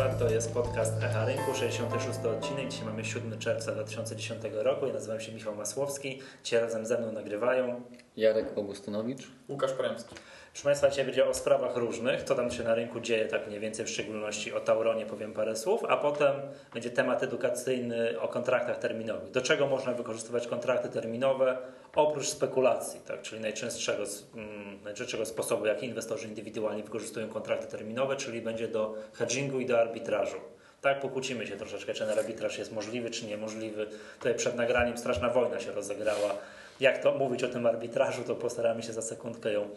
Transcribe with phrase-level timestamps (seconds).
[0.00, 2.68] Państwa, to jest podcast Echa Rynku, 66 odcinek.
[2.68, 4.86] Dzisiaj mamy 7 czerwca 2010 roku.
[4.86, 6.20] Ja nazywam się Michał Masłowski.
[6.44, 7.82] Dzisiaj razem ze mną nagrywają
[8.16, 9.30] Jarek Augustynowicz.
[9.48, 10.14] Łukasz Poremski.
[10.52, 13.60] Proszę Państwa, dzisiaj będzie o sprawach różnych, co tam się na rynku dzieje, tak mniej
[13.60, 16.32] więcej, w szczególności o Tauronie powiem parę słów, a potem
[16.72, 19.30] będzie temat edukacyjny o kontraktach terminowych.
[19.30, 21.58] Do czego można wykorzystywać kontrakty terminowe
[21.94, 23.22] oprócz spekulacji, tak?
[23.22, 24.02] czyli najczęstszego,
[24.34, 29.80] mm, najczęstszego sposobu, jaki inwestorzy indywidualni wykorzystują kontrakty terminowe, czyli będzie do hedgingu i do
[29.80, 30.36] arbitrażu.
[30.80, 33.86] Tak, pokłócimy się troszeczkę, czy ten arbitraż jest możliwy, czy niemożliwy.
[34.18, 36.34] Tutaj przed nagraniem straszna wojna się rozegrała
[36.80, 39.68] jak to mówić o tym arbitrażu, to postaramy się za sekundkę ją,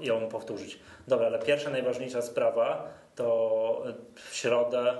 [0.00, 0.78] ją powtórzyć.
[1.08, 3.82] Dobra, ale pierwsza najważniejsza sprawa to
[4.30, 4.94] w środę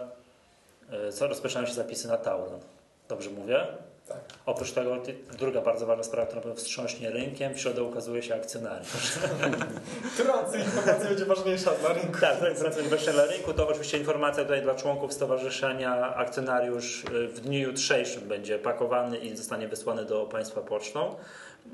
[0.92, 2.60] e, co rozpoczynają się zapisy na Tauron.
[3.08, 3.66] Dobrze mówię?
[4.08, 4.18] Tak.
[4.46, 4.96] Oprócz tego
[5.38, 8.88] druga bardzo ważna sprawa, która pewno wstrząśnie rynkiem, w środę ukazuje się akcjonariusz.
[10.14, 10.34] Która
[10.64, 12.20] informacja będzie ważniejsza dla rynku?
[12.20, 17.28] Tak, informacja będzie ważniejsza dla rynku, to oczywiście informacja tutaj dla członków stowarzyszenia akcjonariusz e,
[17.28, 21.14] w dniu jutrzejszym będzie pakowany i zostanie wysłany do Państwa pocztą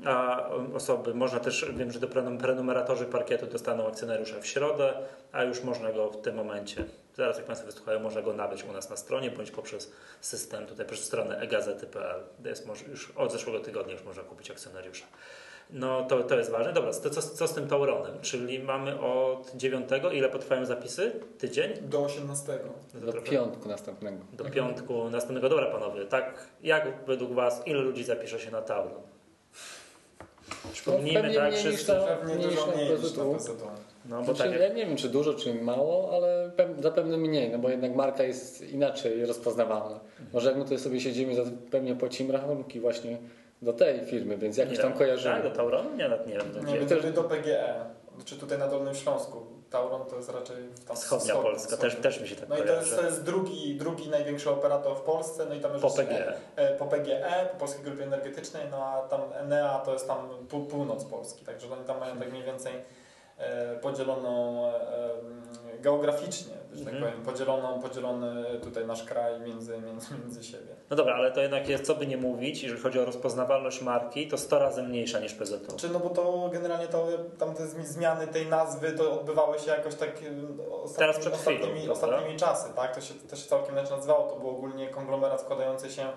[0.05, 0.45] a
[0.75, 4.93] osoby, można też, wiem, że do prenumeratorzy parkietu dostaną akcjonariusza w środę,
[5.31, 8.71] a już można go w tym momencie, zaraz jak Państwo wysłuchają, można go nabyć u
[8.71, 12.21] nas na stronie, bądź poprzez system, tutaj przez stronę egazety.pl.
[12.45, 15.05] Jest już od zeszłego tygodnia już można kupić akcjonariusza.
[15.69, 16.73] No to, to jest ważne.
[16.73, 18.21] Dobra, to co, co z tym Tauronem?
[18.21, 21.11] Czyli mamy od 9, ile potrwają zapisy?
[21.37, 21.73] Tydzień?
[21.81, 22.59] Do 18.
[22.93, 24.17] Do piątku następnego.
[24.33, 25.49] Do piątku następnego.
[25.49, 29.01] Dobra panowie, tak jak według Was, ile ludzi zapisze się na Tauron?
[30.73, 31.93] Przypomnijmy, no, tak, wszyscy...
[31.93, 33.23] Pewnie dużo mniej niż na
[34.05, 34.61] No, bo znaczy, tak.
[34.61, 38.61] Ja nie wiem, czy dużo, czy mało, ale zapewne mniej, no bo jednak marka jest
[38.61, 39.99] inaczej rozpoznawalna.
[40.33, 41.33] Może jak my tutaj sobie siedzimy,
[41.71, 43.17] pewnie płacimy rachunki właśnie
[43.61, 45.35] do tej firmy, więc jakoś tam kojarzymy.
[45.35, 45.89] Tak, do Tauronu?
[45.89, 46.53] Nie, nie wiem.
[46.53, 47.13] Do, no, też...
[47.13, 47.85] do PGE,
[48.25, 49.58] czy tutaj na Dolnym Śląsku.
[49.69, 50.55] Tauron to jest raczej
[50.87, 52.73] tam wschodnia Polska, Też, też mi się tak No kojarzy.
[52.73, 55.89] i to jest, to jest, drugi, drugi największy operator w Polsce, no i tam po
[55.91, 56.33] PGE.
[56.55, 60.65] E, po PGE, po Polskiej Grupie Energetycznej, no a tam Enea to jest tam pół,
[60.65, 62.81] północ Polski, także oni tam mają tak mniej więcej e,
[63.81, 65.09] podzieloną e,
[65.79, 67.11] geograficznie, że tak mhm.
[67.11, 70.75] powiem, podzieloną, podzielony tutaj nasz kraj między, między, między siebie.
[70.89, 74.27] No dobra, ale to jednak jest, co by nie mówić, jeżeli chodzi o rozpoznawalność marki,
[74.27, 75.77] to 100 razy mniejsza niż PZU.
[75.77, 77.07] Czy no bo to generalnie to,
[77.37, 81.89] tam te zmiany tej nazwy to odbywały się jakoś tak ostatnimi, Teraz przed chwilą, ostatnimi,
[81.89, 82.95] ostatnimi czasy, tak?
[82.95, 86.07] To się, to się całkiem inaczej nazywało, to był ogólnie konglomerat składający się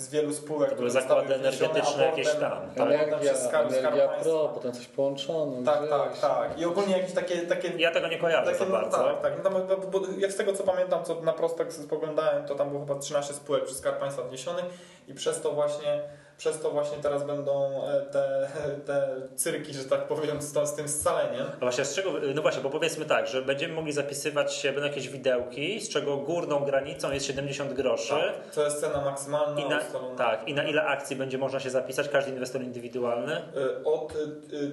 [0.00, 0.70] z wielu spółek.
[0.70, 2.70] To były zakłady energetyczne jakieś tam.
[2.76, 5.64] Tak, energia, skarb, energia Pro, potem coś połączone.
[5.64, 6.58] Tak, tak, tak.
[6.58, 7.36] I ogólnie jakieś takie...
[7.36, 8.98] takie ja tego nie kojarzę takie, bardzo.
[8.98, 9.32] Tak, tak.
[9.44, 12.80] No, tam, bo, jak z tego co pamiętam, co na prostak spoglądałem, to tam było
[12.80, 14.64] chyba 13 spółek przez Skarb Państwa wniesionych
[15.08, 16.02] i przez to właśnie
[16.40, 18.48] przez to właśnie teraz będą e, te,
[18.86, 21.46] te cyrki, że tak powiem, z, to, z tym scaleniem.
[21.52, 24.88] No właśnie, z czego, no właśnie, bo powiedzmy tak, że będziemy mogli zapisywać się, będą
[24.88, 28.08] jakieś widełki, z czego górną granicą jest 70 groszy.
[28.08, 29.60] Tak, to jest cena maksymalna.
[29.60, 29.80] I na,
[30.16, 33.36] tak, i na ile akcji będzie można się zapisać, każdy inwestor indywidualny?
[33.36, 34.12] E, od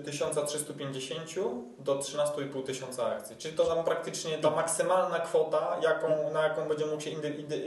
[0.06, 3.36] 1350 e, do 13,5 tysiąca akcji.
[3.38, 7.10] Czyli to tam praktycznie ta maksymalna kwota, jaką, na jaką będzie mógł się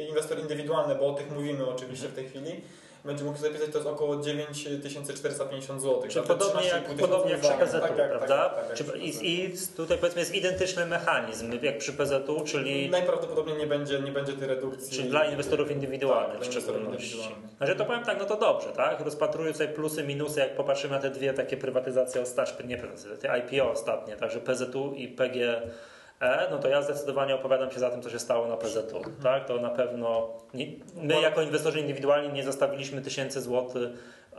[0.08, 2.62] inwestor indywidualny, bo o tych mówimy oczywiście w tej chwili,
[3.04, 6.02] będzie mógł zapisać, to jest około 9450 zł.
[6.08, 8.48] Czyli podobnie jak, podobnie jak przy PZU, tak, tak, prawda?
[8.48, 12.90] Tak, tak, tak, I, I tutaj powiedzmy jest identyczny mechanizm jak przy PZU, czyli...
[12.90, 14.96] Najprawdopodobniej nie będzie, nie będzie tej redukcji.
[14.96, 17.18] Czyli dla inwestorów indywidualnych tak, w szczególności.
[17.56, 19.00] Znaczy to powiem tak, no to dobrze, tak?
[19.00, 23.70] Rozpatruję tutaj plusy, minusy, jak popatrzymy na te dwie takie prywatyzacje ostatnie, nie prywatyzacje, IPO
[23.70, 25.62] ostatnie, także PZU i PG
[26.20, 29.02] E, no to ja zdecydowanie opowiadam się za tym, co się stało na PZU.
[29.22, 29.46] Tak?
[29.46, 33.90] To na pewno nie, my jako inwestorzy indywidualni nie zostawiliśmy tysięcy złotych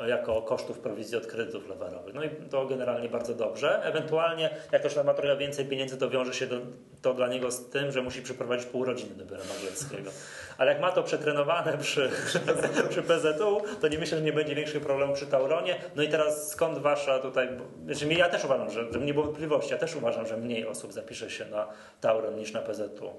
[0.07, 2.13] jako kosztów prowizji od kredytów lewarowych.
[2.13, 3.83] No i to generalnie bardzo dobrze.
[3.83, 6.57] Ewentualnie, jak ktoś ma trochę więcej pieniędzy, to wiąże się do,
[7.01, 10.11] to dla niego z tym, że musi przeprowadzić pół rodziny do biura magierskiego.
[10.57, 12.09] Ale jak ma to przetrenowane przy,
[12.89, 15.75] przy PZU, to nie myślę, że nie będzie większych problemów przy Tauronie.
[15.95, 17.49] No i teraz skąd wasza tutaj,
[17.85, 20.93] znaczy ja też uważam, że, żeby nie było wątpliwości, ja też uważam, że mniej osób
[20.93, 21.67] zapisze się na
[22.01, 23.13] Tauron niż na PZU.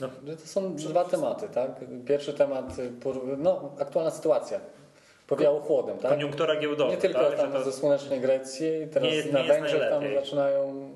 [0.00, 0.08] No.
[0.36, 1.70] To są dwa tematy, tak?
[2.06, 2.64] Pierwszy temat,
[3.38, 4.60] no, aktualna sytuacja
[5.26, 6.10] powiało chłodem, tak?
[6.10, 6.90] Koniunktura giełdowa.
[6.90, 7.36] Nie tylko tak?
[7.36, 10.92] tam ze słonecznej Grecji, teraz nie, na Węgrzech tam zaczynają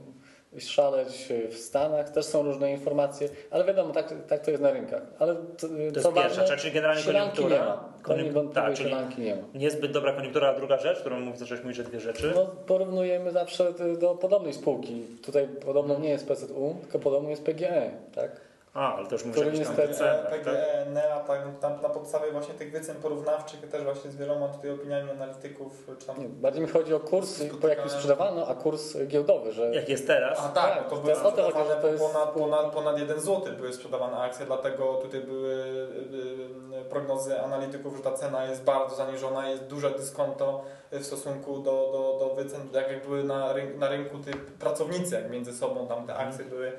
[0.60, 5.02] szaleć w Stanach, też są różne informacje, ale wiadomo, tak, tak to jest na rynkach.
[5.18, 7.58] Ale to, to co ważne, pierwsza, czyli generalnie koniunktura.
[7.58, 7.92] Nie ma.
[8.02, 9.42] Koniunktura, tak, czyli nie ma.
[9.54, 12.32] Niezbyt dobra koniunktura, a druga rzecz, którą mówisz, zacząłeś mówić, że dwie rzeczy.
[12.34, 15.02] No, porównujemy zawsze do podobnej spółki.
[15.22, 18.45] Tutaj podobno nie jest PZU, tylko podobno jest PGE, tak?
[18.76, 22.54] A, ale to już mówisz jakieś tam PGE, PGE, NEA, tak, na, na podstawie właśnie
[22.54, 25.86] tych wycen porównawczych, też właśnie z wieloma tutaj opiniami analityków.
[25.98, 26.20] Czy tam...
[26.20, 29.74] Nie, bardziej mi chodzi o kurs, po jakim sprzedawano, a kurs giełdowy, że...
[29.74, 30.38] Jak jest teraz?
[30.40, 32.04] A tak, tak to były sprzedawane to jest...
[32.04, 37.96] ponad, ponad, ponad 1 zł były sprzedawane akcje, dlatego tutaj były y, y, prognozy analityków,
[37.96, 42.60] że ta cena jest bardzo zaniżona, jest duże dyskonto w stosunku do, do, do wycen,
[42.72, 46.50] jak, jak były na, rynku, na rynku te pracownicy między sobą, tam te akcje mhm.
[46.50, 46.72] były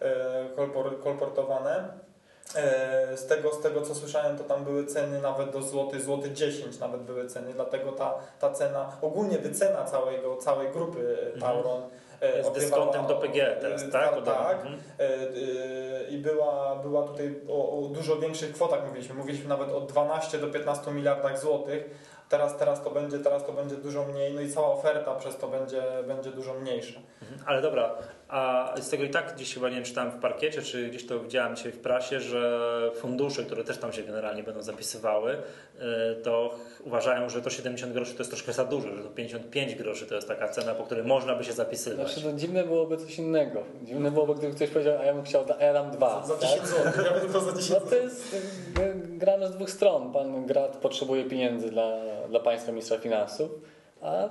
[0.00, 1.88] e, kolportowane.
[2.56, 6.32] E, z tego, z tego co słyszałem, to tam były ceny nawet do złoty, złoty
[6.32, 11.40] 10 nawet były ceny, dlatego ta, ta cena, ogólnie wycena całego, całej grupy mhm.
[11.40, 12.36] Tauron mhm.
[12.36, 14.14] jest dyskontem do PG teraz, tak?
[14.14, 14.56] Tak, tak.
[14.56, 14.78] Mhm.
[16.10, 19.14] I była, była tutaj o, o, dużo większych kwotach mówiliśmy.
[19.14, 21.90] Mówiliśmy nawet o 12 do 15 miliardach złotych,
[22.28, 25.48] teraz, teraz, to będzie, teraz to będzie dużo mniej, no i cała oferta przez to
[25.48, 27.00] będzie, będzie dużo mniejsza.
[27.22, 27.40] Mhm.
[27.46, 27.96] Ale dobra,
[28.28, 31.20] a z tego i tak gdzieś chyba nie wiem, czytałem w parkiecie, czy gdzieś to
[31.20, 36.54] widziałem dzisiaj w prasie, że fundusze, które też tam się generalnie będą zapisywały, y, to
[36.84, 40.14] uważają, że to 70 groszy to jest troszkę za dużo, że to 55 groszy to
[40.14, 42.12] jest taka cena, po której można by się zapisywać.
[42.12, 43.62] Znaczy, no, dziwne byłoby coś innego.
[43.82, 46.26] Dziwne byłoby, gdyby ktoś powiedział, a ja bym chciał ERAM 2.
[46.26, 46.68] Za, za 10 tak?
[46.68, 47.04] zł.
[47.04, 48.36] Ja bym to za 10 no to jest
[49.18, 50.12] grane z dwóch stron.
[50.12, 53.50] Pan Grat potrzebuje pieniędzy dla, dla państwa ministra finansów,
[54.00, 54.28] a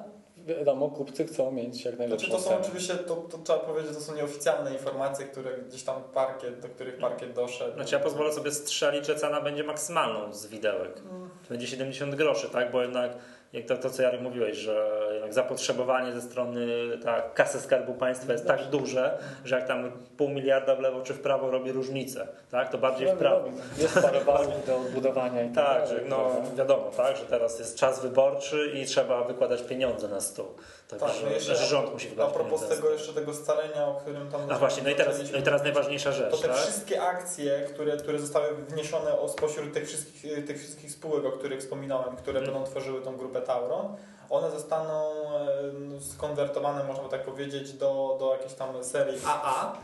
[0.55, 4.01] wiadomo, kupcy chcą mieć jak najlepszą znaczy, to są oczywiście, to, to, trzeba powiedzieć, to
[4.01, 7.73] są nieoficjalne informacje, które gdzieś tam parkiet, do których parkiet doszedł.
[7.73, 11.01] Znaczy ja pozwolę sobie strzelić, że cena będzie maksymalną z widełek.
[11.09, 11.29] Mm.
[11.49, 12.71] Będzie 70 groszy, tak?
[12.71, 13.11] Bo jednak
[13.53, 16.67] jak to, to co Jarek mówiłeś, że jednak zapotrzebowanie ze strony
[17.03, 21.13] ta kasy Skarbu Państwa jest tak duże, że jak tam pół miliarda w lewo czy
[21.13, 22.69] w prawo robi różnicę, tak?
[22.69, 23.49] to bardziej w prawo.
[23.77, 28.01] Jest parę do odbudowania i tak, tak że no, wiadomo, tak, że teraz jest czas
[28.01, 30.47] wyborczy i trzeba wykładać pieniądze na stół.
[30.87, 33.95] Tak, tak no jeszcze, że rząd musi wydać A propos tego jeszcze tego scalenia, o
[33.95, 34.41] którym tam...
[34.51, 36.31] A właśnie, no i teraz, no i teraz najważniejsza rzecz.
[36.31, 36.57] To te tak?
[36.57, 42.15] wszystkie akcje, które, które zostały wniesione spośród tych wszystkich, tych wszystkich spółek, o których wspominałem,
[42.15, 42.53] które hmm.
[42.53, 43.95] będą tworzyły tą grupę Tauron,
[44.29, 45.09] one zostaną
[45.99, 49.77] skonwertowane, można tak powiedzieć, do, do jakiejś tam serii AA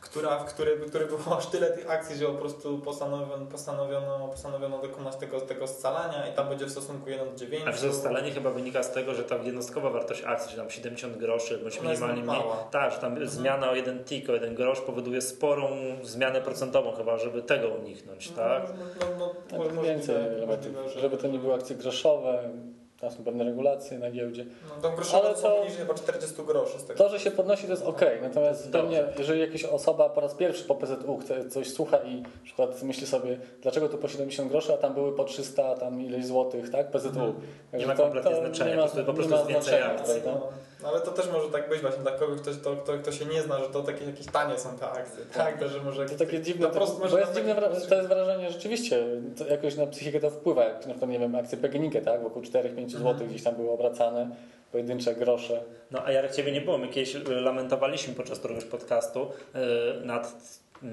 [0.00, 4.28] która, w której, w której było aż tyle tych akcji, że po prostu postanowiono, postanowiono,
[4.28, 7.64] postanowiono dokonać tego, tego scalania i tam będzie w stosunku 1 do 9.
[7.66, 11.16] A to scalenie chyba wynika z tego, że ta jednostkowa wartość akcji, że tam 70
[11.16, 12.42] groszy, bądź minimalnie mniej.
[12.70, 13.30] Tak, że tam mhm.
[13.30, 15.68] zmiana o jeden tik, o jeden grosz powoduje sporą
[16.02, 18.62] zmianę procentową chyba, żeby tego uniknąć, no, tak?
[19.00, 22.50] No, no, no, no więcej elementów, żeby to nie były akcje groszowe,
[23.00, 24.44] tam są pewne regulacje na giełdzie.
[24.68, 26.78] No, tam ale to, poniżej chyba 40 groszy.
[26.78, 26.98] Z tego.
[26.98, 28.00] To, że się podnosi, to jest ok.
[28.22, 32.28] Natomiast pewnie, jeżeli jakaś osoba po raz pierwszy po PZU chce coś słucha i na
[32.44, 36.26] przykład myśli sobie, dlaczego tu po 70 groszy, a tam były po 300 tam ileś
[36.26, 36.90] złotych, tak?
[36.90, 37.10] PZU.
[37.10, 37.34] Hmm.
[37.72, 40.22] Nie ma kompletnie znaczenia, nie ma, po prostu jest więcej akcji.
[40.26, 40.48] No.
[40.82, 40.88] No.
[40.88, 43.42] ale to też może tak być właśnie dla kogoś, kto, kto, kto, kto się nie
[43.42, 45.24] zna, że to takie jakieś tanie są te akcje.
[45.34, 46.06] Tak, tak że może...
[46.06, 47.54] To takie dziwne, to, bo jest dziwne,
[47.88, 49.06] to jest wrażenie, rzeczywiście,
[49.38, 52.22] to jakoś na psychikę to wpływa, jak na przykład, nie wiem, akcje PGNiG, tak?
[52.22, 53.28] Wokół 4-5 zł mhm.
[53.28, 54.30] gdzieś tam były obracane
[54.72, 55.62] pojedyncze grosze.
[55.90, 59.60] No a jak Ciebie nie było, my kiedyś y, lamentowaliśmy podczas któregoś podcastu yy,
[60.06, 60.34] nad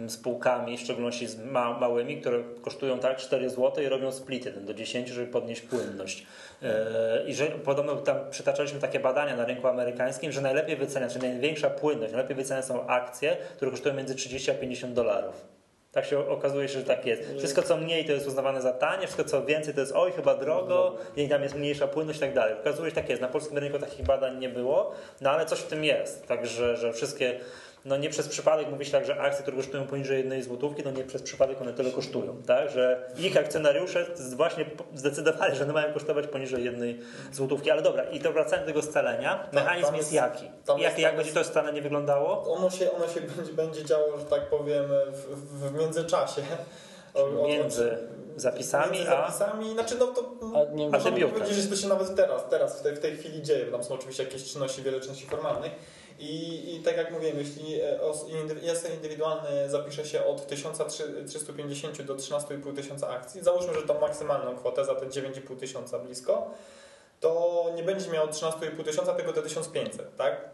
[0.07, 4.65] spółkami, w szczególności z ma małymi, które kosztują tak 4 zł i robią split 1
[4.65, 6.25] do 10, żeby podnieść płynność.
[6.61, 6.69] Yy,
[7.27, 11.69] I że podobno tam przytaczaliśmy takie badania na rynku amerykańskim, że najlepiej wycenia, czyli największa
[11.69, 15.57] płynność, najlepiej wyceniane są akcje, które kosztują między 30 a 50 dolarów.
[15.91, 17.21] Tak się okazuje, że tak jest.
[17.37, 20.35] Wszystko co mniej to jest uznawane za tanie, wszystko co więcej to jest oj, chyba
[20.35, 22.53] drogo, i tam jest mniejsza płynność i tak dalej.
[22.53, 23.21] Okazuje się, że tak jest.
[23.21, 26.27] Na polskim rynku takich badań nie było, no ale coś w tym jest.
[26.27, 27.39] Także, że wszystkie
[27.85, 30.91] no nie przez przypadek mówi się tak, że akcje, które kosztują poniżej jednej złotówki, no
[30.91, 32.69] nie przez przypadek one tyle kosztują, tak?
[32.69, 34.05] Że ich akcjonariusze
[34.35, 34.65] właśnie
[34.95, 36.99] zdecydowali, że one mają kosztować poniżej jednej
[37.31, 37.71] złotówki.
[37.71, 40.45] Ale dobra, i to wracając do tego scalenia, mechanizm jest, jest, jaki?
[40.67, 42.53] Jak, jest, jak będzie to scalenie wyglądało?
[42.53, 46.41] Ono się, ono się będzie, będzie działo, że tak powiem, w, w międzyczasie.
[47.47, 47.97] między
[48.35, 49.73] zapisami, między zapisami, a...
[49.73, 52.95] znaczy no to a nie można powiedzieć, że to się nawet teraz, teraz w tej,
[52.95, 55.71] w tej chwili dzieje, bo tam są oczywiście jakieś czynności, wiele czynności formalnych,
[56.19, 57.79] i, I tak jak mówiłem, jeśli
[58.61, 64.85] jasne indywidualny zapisze się od 1350 do 13,5 tysiąca akcji, załóżmy, że tą maksymalną kwotę
[64.85, 66.51] za te 9,5 tysiąca blisko,
[67.19, 70.49] to nie będzie miał 13,5 tysiąca, tylko te 1500, tak?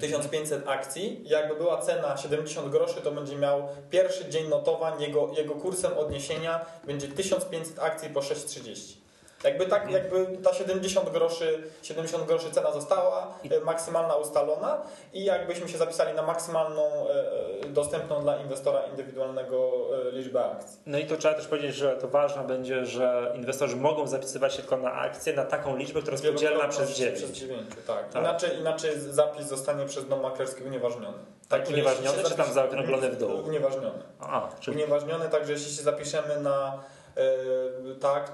[0.00, 0.78] 1500 mhm.
[0.78, 1.22] akcji.
[1.24, 6.66] Jakby była cena 70 groszy, to będzie miał pierwszy dzień notowań, jego, jego kursem odniesienia
[6.84, 9.05] będzie 1500 akcji po 6,30.
[9.46, 15.68] Jakby tak, jakby ta 70 groszy, 70 groszy cena została e, maksymalna ustalona i jakbyśmy
[15.68, 19.72] się zapisali na maksymalną e, e, dostępną dla inwestora indywidualnego
[20.12, 20.78] liczbę akcji.
[20.86, 24.62] No i to trzeba też powiedzieć, że to ważne będzie, że inwestorzy mogą zapisywać się
[24.62, 27.18] tylko na akcję na taką liczbę, która jest podzielna przez 9.
[27.18, 28.12] Przez 9 tak.
[28.12, 28.22] tak.
[28.22, 31.18] Inaczej, inaczej zapis zostanie przez dom maklerski unieważniony.
[31.48, 33.44] Tak, unieważniony czy tam zaokrąglony w dół?
[33.46, 34.02] Unieważniony.
[34.20, 34.76] A, czyli...
[34.76, 36.82] Unieważniony, także jeśli się zapiszemy na
[38.00, 38.32] tak,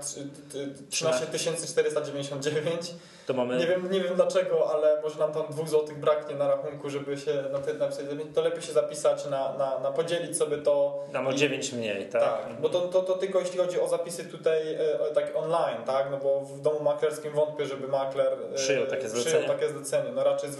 [0.91, 1.27] 13
[1.67, 2.95] 499.
[3.27, 3.59] To mamy...
[3.59, 7.19] nie, wiem, nie wiem dlaczego, ale może nam tam dwóch złotych braknie na rachunku, żeby
[7.19, 8.07] się na te napisać.
[8.35, 11.05] To lepiej się zapisać na, na, na podzielić sobie to.
[11.13, 12.23] Nam o 9 mniej, tak?
[12.23, 14.79] Tak, bo to, to, to tylko jeśli chodzi o zapisy tutaj e,
[15.15, 16.11] tak online, tak?
[16.11, 19.37] No bo w domu maklerskim wątpię, żeby makler e, przyjął takie zlecenie.
[19.37, 20.13] Przyjął takie zlecenie.
[20.15, 20.51] No raczej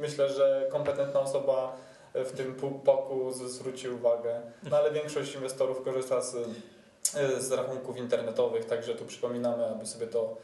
[0.00, 1.76] myślę, że kompetentna osoba
[2.14, 4.40] w tym półpoku zwróci uwagę.
[4.70, 6.36] No ale większość inwestorów korzysta z
[7.38, 10.36] z rachunków internetowych, także tu przypominamy, aby sobie to,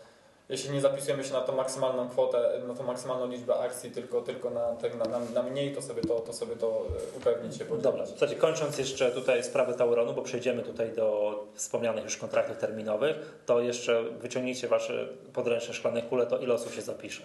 [0.49, 4.51] jeśli nie zapisujemy się na tą maksymalną kwotę, na tą maksymalną liczbę akcji, tylko, tylko
[4.51, 7.65] na, tak na, na, mniej, to sobie to, to, sobie to e, upewnić się.
[7.65, 12.57] Dobra, w zasadzie kończąc jeszcze tutaj sprawę Tauronu, bo przejdziemy tutaj do wspomnianych już kontraktów
[12.57, 17.23] terminowych, to jeszcze wyciągnijcie Wasze podręczne szklane kule, to ile osób się zapisze.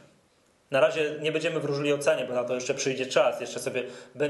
[0.73, 3.41] Na razie nie będziemy wróżyli o cenie, bo na to jeszcze przyjdzie czas.
[3.41, 3.83] Jeszcze sobie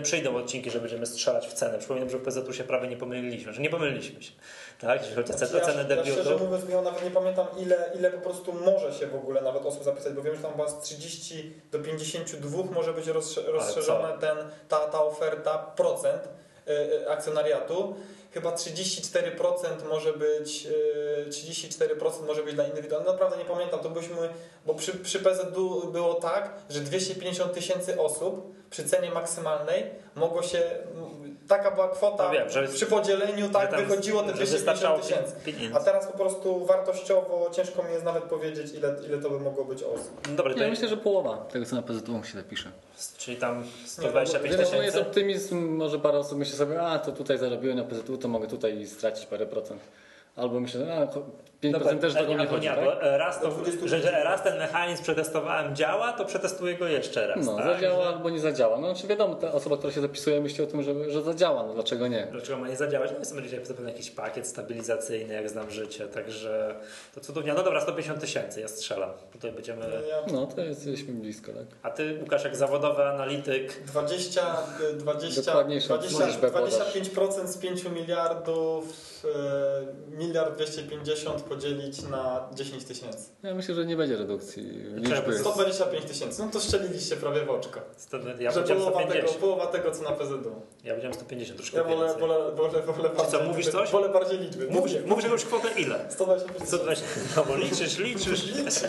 [0.04, 1.78] przyjdą odcinki, że będziemy strzelać w cenę.
[1.78, 4.32] Przypominam, że w PZU się prawie nie pomyliliśmy, że nie pomyliliśmy się.
[4.82, 6.10] Tak, jeśli chodzi o cenę ja, debiutu.
[6.10, 9.42] Ja szczerze mówiąc, ja nawet nie pamiętam ile, ile po prostu może się w ogóle
[9.42, 13.08] nawet osób zapisać, bo wiem, że tam chyba z 30 do 52 może być
[13.48, 14.38] rozszerzone ten,
[14.70, 16.22] ta, ta oferta, procent
[16.68, 17.96] y, akcjonariatu
[18.34, 20.68] chyba 34% może być
[21.30, 23.12] 34% y, może być dla indywidualnych.
[23.12, 24.30] Naprawdę nie pamiętam, to byśmy,
[24.66, 29.86] bo przy, przy PZU było tak, że 250 tysięcy osób przy cenie maksymalnej
[30.16, 30.70] mogło się
[31.48, 35.34] taka była kwota, no wiem, że, przy podzieleniu tak wychodziło te 250 tysięcy.
[35.74, 39.66] A teraz po prostu wartościowo ciężko mi jest nawet powiedzieć, ile, ile to by mogło
[39.66, 40.28] być osób.
[40.30, 42.72] No dobra, ja myślę, że połowa tego, co na PZU się napisze.
[43.18, 44.86] Czyli tam 125 tysięcy?
[44.86, 48.48] jest optymizm, może parę osób myśli sobie, a to tutaj zarobiłem na PZU, to mogę
[48.48, 49.82] tutaj stracić parę procent.
[50.36, 51.08] Albo myślę, że
[51.64, 53.00] 5% no, też tego nie chodzi, nie, tak?
[53.02, 53.52] raz, to,
[53.86, 57.46] że, że raz ten mechanizm przetestowałem działa, to przetestuję go jeszcze raz.
[57.46, 57.66] No, tak?
[57.66, 58.78] zadziała albo nie zadziała.
[58.78, 61.74] No, czy wiadomo, ta osoba, która się zapisuje, myśli o tym, że, że zadziała, no
[61.74, 62.28] dlaczego nie?
[62.32, 63.12] Dlaczego ma nie zadziałać?
[63.12, 66.76] No jest będzie zapewne jakiś pakiet stabilizacyjny, jak znam życie, także
[67.16, 67.54] to cudownie.
[67.54, 69.10] No dobra, 150 tysięcy, ja strzelam.
[69.32, 69.86] Tutaj będziemy...
[70.32, 71.66] No, to jesteśmy blisko, tak.
[71.84, 73.84] A ty, Łukasz, jak zawodowy analityk...
[73.84, 74.58] 20,
[74.98, 78.86] 20, 20 25% z 5 miliardów,
[79.26, 83.30] e, miliard 250 podzielić na 10 tysięcy.
[83.44, 84.64] Ja myślę, że nie będzie redukcji
[84.96, 85.40] liczby.
[85.40, 87.80] 125 tysięcy, no to szczeliliście prawie w oczko.
[88.40, 90.56] ja że połowa tego, połowa tego, co na PZU.
[90.84, 93.92] Ja powiedziałem 150, troszkę Ja wolę, wolę, wolę, wolę bardziej co, mówisz coś?
[93.92, 94.68] Wolę bardziej liczby.
[94.70, 96.06] Mówisz, mówisz jakąś kwotę ile?
[96.10, 97.06] 125 120.
[97.36, 98.46] No bo liczysz, liczysz.
[98.46, 98.84] liczysz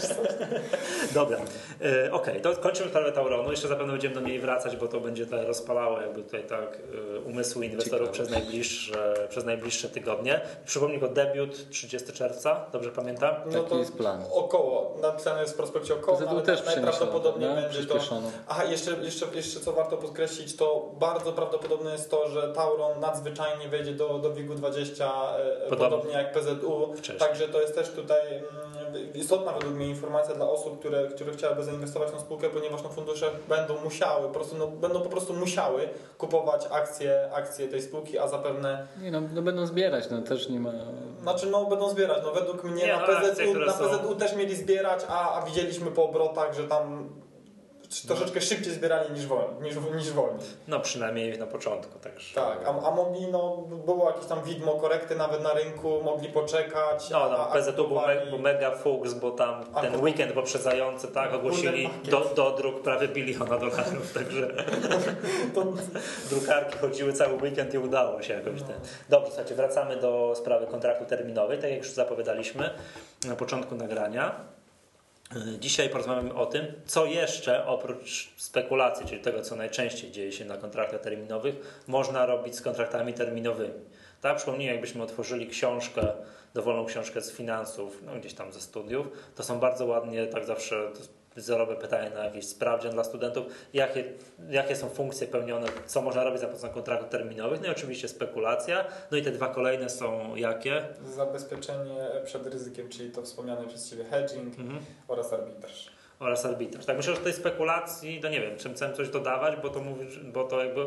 [1.14, 1.38] Dobra,
[1.82, 2.54] e, okej, okay.
[2.54, 3.50] to kończymy tę Tauronu.
[3.50, 6.78] Jeszcze zapewne będziemy do niej wracać, bo to będzie to rozpalało jakby tutaj tak
[7.16, 10.40] e, umysły inwestorów przez najbliższe, przez najbliższe tygodnie.
[10.66, 13.34] Przypomnij go debiut 30 czerwca, dobrze pamiętam?
[13.46, 14.22] No Taki jest plan.
[14.32, 17.94] Około, napisane jest w prospekcie około, ale też najprawdopodobniej będzie to...
[18.48, 23.68] Aha, jeszcze, jeszcze, jeszcze co warto podkreślić, to bardzo prawdopodobne jest to, że Tauron nadzwyczajnie
[23.68, 25.96] wejdzie do, do WIG-20 e, podobnie.
[25.96, 27.18] podobnie jak PZU, Wcześniej.
[27.18, 31.64] także to jest też tutaj mm, istotna według mnie informacja dla osób, które, które chciałyby
[31.64, 35.34] zainwestować w tą spółkę, ponieważ no, fundusze będą musiały, po prostu, no, będą po prostu
[35.34, 38.86] musiały kupować akcje, akcje tej spółki, a zapewne...
[39.02, 40.70] Nie no, no będą zbierać, no też nie ma...
[41.22, 44.16] Znaczy no będą zbierać, no według mnie nie, na, no, PZU, akcje, na PZU są...
[44.16, 47.08] też mieli zbierać, a, a widzieliśmy po obrotach, że tam
[48.02, 50.46] troszeczkę szybciej zbierali niż, wolniej, niż, niż wolniej.
[50.68, 51.98] No przynajmniej na początku.
[51.98, 52.34] Także...
[52.34, 57.10] Tak, a, a mogli, no było jakieś tam widmo korekty nawet na rynku, mogli poczekać.
[57.10, 61.34] No, no PZU był, me, był mega fuks, bo tam a, ten weekend poprzedzający tak,
[61.34, 64.50] ogłosili do, do druk prawie biliona dolarów, także
[65.54, 65.64] to...
[66.30, 68.60] drukarki chodziły cały weekend i udało się jakoś.
[68.60, 68.66] No.
[68.66, 68.76] Ten.
[69.08, 72.70] Dobrze, słuchajcie, wracamy do sprawy kontraktu terminowej, tak jak już zapowiadaliśmy
[73.28, 74.53] na początku nagrania.
[75.60, 80.56] Dzisiaj porozmawiamy o tym, co jeszcze oprócz spekulacji, czyli tego, co najczęściej dzieje się na
[80.56, 83.74] kontraktach terminowych, można robić z kontraktami terminowymi.
[84.20, 86.12] Tak, przypomnijmy, jakbyśmy otworzyli książkę,
[86.54, 90.90] dowolną książkę z finansów, no gdzieś tam ze studiów, to są bardzo ładnie, tak zawsze
[91.36, 94.04] wzorowe pytanie na jakiś sprawdzian dla studentów, jakie,
[94.50, 98.84] jakie są funkcje pełnione, co można robić za pomocą kontraktów terminowych, no i oczywiście spekulacja,
[99.10, 100.82] no i te dwa kolejne są jakie?
[101.14, 104.78] Zabezpieczenie przed ryzykiem, czyli to wspomniane przez Ciebie hedging mhm.
[105.08, 105.90] oraz arbitraż.
[106.20, 106.86] Oraz arbitraż.
[106.86, 110.06] Tak, myślę, że tej spekulacji, to nie wiem, czym chcę coś dodawać, bo to, mówi,
[110.32, 110.86] bo to jakby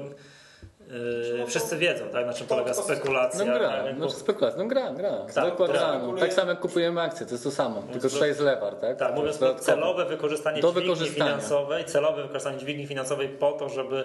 [1.40, 3.46] Yy, wszyscy wiedzą, tak, na czym polega spekulacja.
[3.46, 5.12] No gra, tak, znaczy spekulacja, no gra, gra.
[5.36, 5.68] Tak, gra.
[5.68, 8.76] tak, no, tak samo jak kupujemy akcje, to jest to samo, tylko tutaj jest lewar,
[8.76, 8.98] tak?
[8.98, 14.04] Tak, mówiąc to celowe wykorzystanie Do dźwigni finansowej, celowe wykorzystanie dźwigni finansowej po to, żeby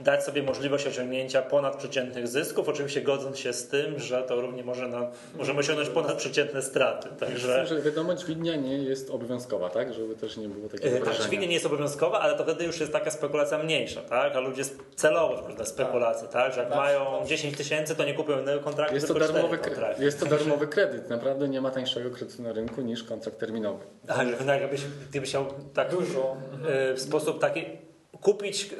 [0.00, 4.88] dać sobie możliwość osiągnięcia ponadprzeciętnych zysków, oczywiście godząc się z tym, że to równie może
[4.88, 5.06] na,
[5.36, 7.08] możemy osiągnąć ponadprzeciętne straty.
[7.20, 9.92] Także Że wiadomo, dźwignia nie jest obowiązkowa, tak?
[9.92, 11.26] Żeby też nie było takiego Tak, wrażenia.
[11.26, 14.36] dźwignia nie jest obowiązkowa, ale to wtedy już jest taka spekulacja mniejsza, tak?
[14.36, 14.62] A ludzie
[14.96, 15.64] celowo wchodzą na
[16.18, 16.52] spekulacje, tak?
[16.54, 17.28] Że jak Tak, mają tak.
[17.28, 20.04] 10 tysięcy, to nie kupują innego kontraktu, Jest to, darmowy, kontrakty.
[20.04, 21.10] jest to darmowy kredyt.
[21.10, 23.84] Naprawdę nie ma tańszego kredytu na rynku niż kontrakt terminowy.
[24.08, 26.36] A, że tak, jakbyś, gdybyś chciał tak Dużo.
[26.68, 27.64] e, w sposób taki
[28.22, 28.70] kupić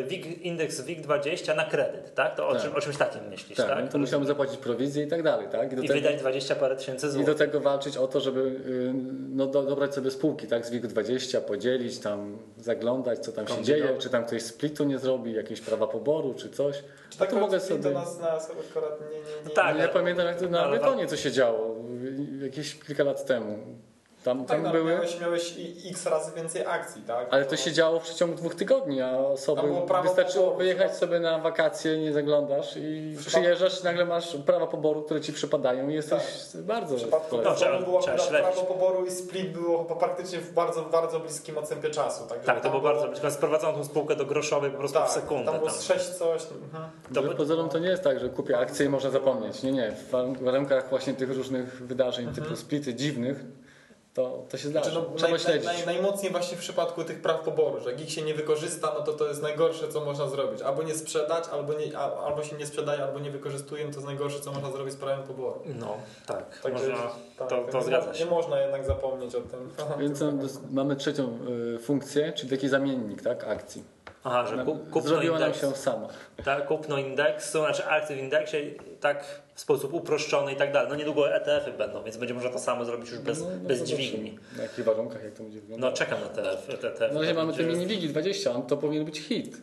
[0.00, 2.36] e, WIG, indeks WIG20 na kredyt, tak?
[2.36, 2.62] To o, Tak.
[2.62, 3.84] czym, o czymś takim myślisz, Tak, tak?
[3.84, 5.74] no to musiałem zapłacić prowizję i tak dalej, tak?
[5.76, 7.36] do I tego- wydać 20 parę tysięcy I do złotych.
[7.36, 8.92] tego walczyć o to, żeby y,
[9.28, 13.88] no, do, dobrać sobie spółki, tak, z WIG20, podzielić, tam zaglądać, co tam się dzieje,
[13.98, 16.76] czy tam ktoś splitu nie zrobi, jakieś prawa poboru, czy coś.
[16.76, 17.90] Czy No tak to mogę to sobie...
[17.90, 19.54] nas, nas akurat nie, nie, nie.
[19.54, 21.76] Tak, ja ale- pamiętam jak to na ale- betonie co się działo,
[22.42, 23.58] jakieś kilka lat temu.
[24.24, 24.92] Tam, Tak, tam no, były...
[24.92, 27.26] miałeś, miałeś i- x razy więcej akcji, tak?
[27.30, 30.88] Ale to się działo w przeciągu dwóch tygodni, a osoby było prawo wystarczyło poboru, wyjechać
[30.88, 30.96] tak?
[30.96, 35.88] sobie na wakacje, nie zaglądasz i przyjeżdżasz i nagle masz prawa poboru, które ci przypadają
[35.88, 36.22] i jesteś
[36.54, 40.38] bardzo W przypadku No, trzeba- no, było trzeba prawo poboru i split było chyba praktycznie
[40.38, 42.26] w bardzo, bardzo bliskim odstępie czasu.
[42.28, 43.30] Także Tak, to tam było bardzo blisko.
[43.30, 45.44] Sprowadzono tą spółkę do groszowej po prostu tak, w sekundę.
[45.44, 45.78] Tam było tam.
[45.80, 46.42] z 6 coś.
[46.64, 46.84] Mhm.
[47.14, 49.62] To To by- pozorom to nie jest tak, że kupię akcję i można zapomnieć.
[49.62, 49.92] Nie, nie.
[49.92, 53.44] W warun- warunkach właśnie tych różnych wydarzeń typu splity dziwnych,
[54.14, 54.90] to, to się zdarza.
[54.90, 55.64] Znaczy, no, Trzeba naj, śledzić.
[55.66, 58.92] naj, naj, najmocniej właśnie w przypadku tych praw poboru, że jak ich się nie wykorzysta,
[58.98, 60.62] no to to jest najgorsze, co można zrobić.
[60.62, 63.96] Albo nie sprzedać, albo, nie, a- albo się nie sprzedaje, albo nie wykorzystuje, no to
[63.96, 65.60] jest najgorsze, co można zrobić z prawem poboru.
[65.80, 66.60] No, tak.
[66.62, 66.96] Także Można,
[67.38, 68.24] tak, to, tak, to nie, zgadza się.
[68.24, 69.70] Nie można jednak zapomnieć o tym.
[69.98, 70.20] Więc
[70.70, 71.38] mamy trzecią
[71.74, 73.84] y, funkcję, czyli taki zamiennik tak, akcji.
[74.24, 75.70] Aha, że kup, kupno Zrobiła nam indeksu.
[75.70, 76.08] się sama.
[76.44, 78.56] Tak, kupno indeksu, znaczy akcje w indeksie
[79.00, 79.24] tak
[79.54, 80.88] w sposób uproszczony i tak dalej.
[80.90, 83.82] No niedługo ETF-y będą, więc będzie można to samo zrobić już bez, No, no bez
[83.82, 84.38] dźwigni.
[84.56, 85.90] Na jakich warunkach, jak to będzie wyglądało.
[85.90, 87.14] No czekam na te ETF.
[87.14, 89.56] No, że mamy te mini wigi 20, on to powinien być hit.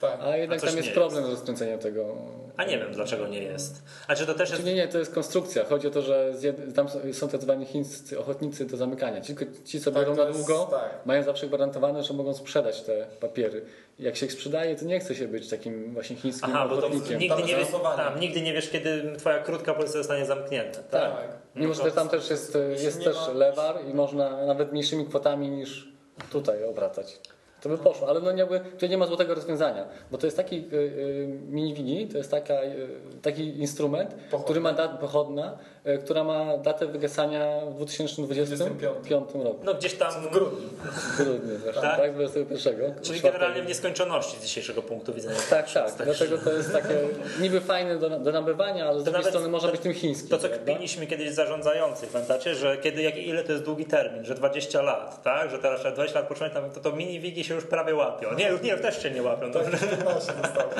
[0.00, 0.18] Tak.
[0.22, 2.14] A jednak A tam jest problem z rozkręceniem tego.
[2.56, 3.82] A nie wiem dlaczego nie jest.
[4.08, 4.62] A czy to też jest...
[4.62, 5.64] Znaczy, nie, nie, to jest konstrukcja.
[5.64, 6.32] Chodzi o to, że
[6.74, 9.20] tam są- tak zwani chińscy ochotnicy do zamykania.
[9.20, 11.06] Ci, ci co Tak, biorą na jest- długo, tak.
[11.06, 13.64] mają zawsze gwarantowane, że mogą sprzedać te papiery.
[13.98, 16.86] Jak się ich sprzedaje, to nie chce się być takim właśnie chińskim Aha, bo to
[16.86, 17.18] ochotnikiem.
[17.18, 20.78] nigdy Tam nie, jest wiesz, tam, nigdy nie wiesz, kiedy twoja krótka pozycja zostanie zamknięta.
[20.82, 21.12] Tak.
[21.12, 21.28] Tak.
[21.54, 25.50] Mimo, że No tam też jest, jest też ma- lewar i można nawet mniejszymi kwotami
[25.50, 25.88] niż
[26.30, 27.20] tutaj obracać.
[27.60, 30.56] To by poszło, ale no jakby, tutaj nie ma złotego rozwiązania, bo to jest taki
[30.56, 32.88] y, y, mini to jest taka, y,
[33.22, 34.44] taki instrument, Pochodna.
[34.44, 35.58] który ma dat, pochodna,
[36.04, 39.58] która ma datę wygasania w 2025 roku.
[39.64, 40.12] No gdzieś tam...
[40.12, 40.68] W grudniu.
[40.92, 41.96] W grudniu zresztą, Tak?
[41.96, 42.14] tak?
[42.14, 42.94] 21.
[43.02, 45.36] Czyli generalnie w nieskończoności z dzisiejszego punktu widzenia.
[45.50, 45.92] Tak, tak.
[46.04, 46.94] Dlatego to jest takie
[47.40, 50.28] niby fajne do, do nabywania, ale z drugiej nawet strony może to- być tym chińskim.
[50.30, 54.24] To, co kpiliśmy kiedyś z zarządzających, pamiętacie, że kiedy, jak, ile to jest długi termin,
[54.24, 55.50] że 20 lat, tak?
[55.50, 58.34] Że teraz trzeba 20 lat począć, to, to mini wigi się już prawie łapią.
[58.34, 59.52] Nie, już nie, też się nie łapią.
[59.52, 60.70] To, Tak, 15 zostało.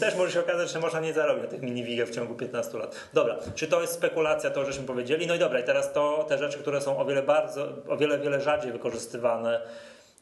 [0.00, 2.78] też może się okazać, że można nie zarobić na tych mini wigach w ciągu 15
[2.78, 2.94] lat.
[3.14, 5.26] Dobra, czy to jest spekulacja, to żeśmy powiedzieli.
[5.26, 8.18] No i dobra, i teraz to te rzeczy, które są o wiele bardzo, o wiele,
[8.18, 9.60] wiele rzadziej wykorzystywane.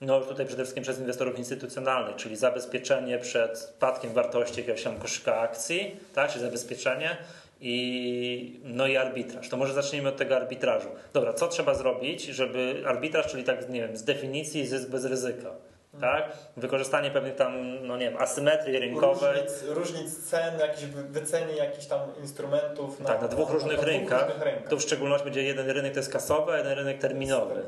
[0.00, 5.40] No tutaj przede wszystkim przez inwestorów instytucjonalnych, czyli zabezpieczenie przed spadkiem wartości jakiegoś tam koszyka
[5.40, 7.16] akcji, tak, czy zabezpieczenie
[7.60, 9.48] i, no i arbitraż.
[9.48, 10.88] To może zacznijmy od tego arbitrażu.
[11.12, 15.50] Dobra, co trzeba zrobić, żeby arbitraż, czyli tak, nie wiem, z definicji zysk bez ryzyka,
[16.00, 16.32] tak?
[16.56, 19.32] Wykorzystanie pewnych tam, no nie wiem, asymetrii rynkowej.
[19.42, 23.84] Różnic, różnic cen, jakieś wy- wycenie jakichś tam instrumentów na, Tak, na dwóch różnych na
[23.84, 24.22] rynkach.
[24.28, 24.68] różnych rynkach.
[24.70, 27.62] Tu w szczególności będzie jeden rynek to jest kasowy, a jeden rynek terminowy.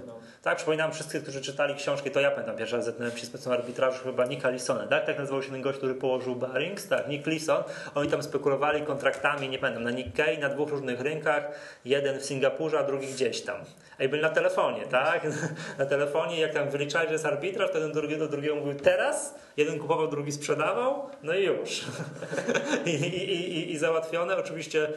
[0.45, 3.53] Tak, przypominam wszystkich, którzy czytali książki, to ja pamiętam pierwszy raz zetknąłem się z specem
[3.53, 5.07] arbitrażu chyba Nicka Lisona, tak?
[5.07, 7.63] Tak nazywał się ten gość, który położył Barings, tak, Nick Lison.
[7.95, 11.45] Oni tam spekulowali kontraktami, nie pamiętam, na Nikkei, na dwóch różnych rynkach,
[11.85, 13.57] jeden w Singapurze, a drugi gdzieś tam.
[13.99, 15.27] A i byli na telefonie, tak?
[15.79, 18.81] Na telefonie, jak tam wyliczali, że jest arbitraż, to jeden do drugiego, do drugiego mówił
[18.81, 21.85] teraz, jeden kupował, drugi sprzedawał, no i już.
[22.87, 24.37] I, i, i, i załatwione.
[24.37, 24.89] Oczywiście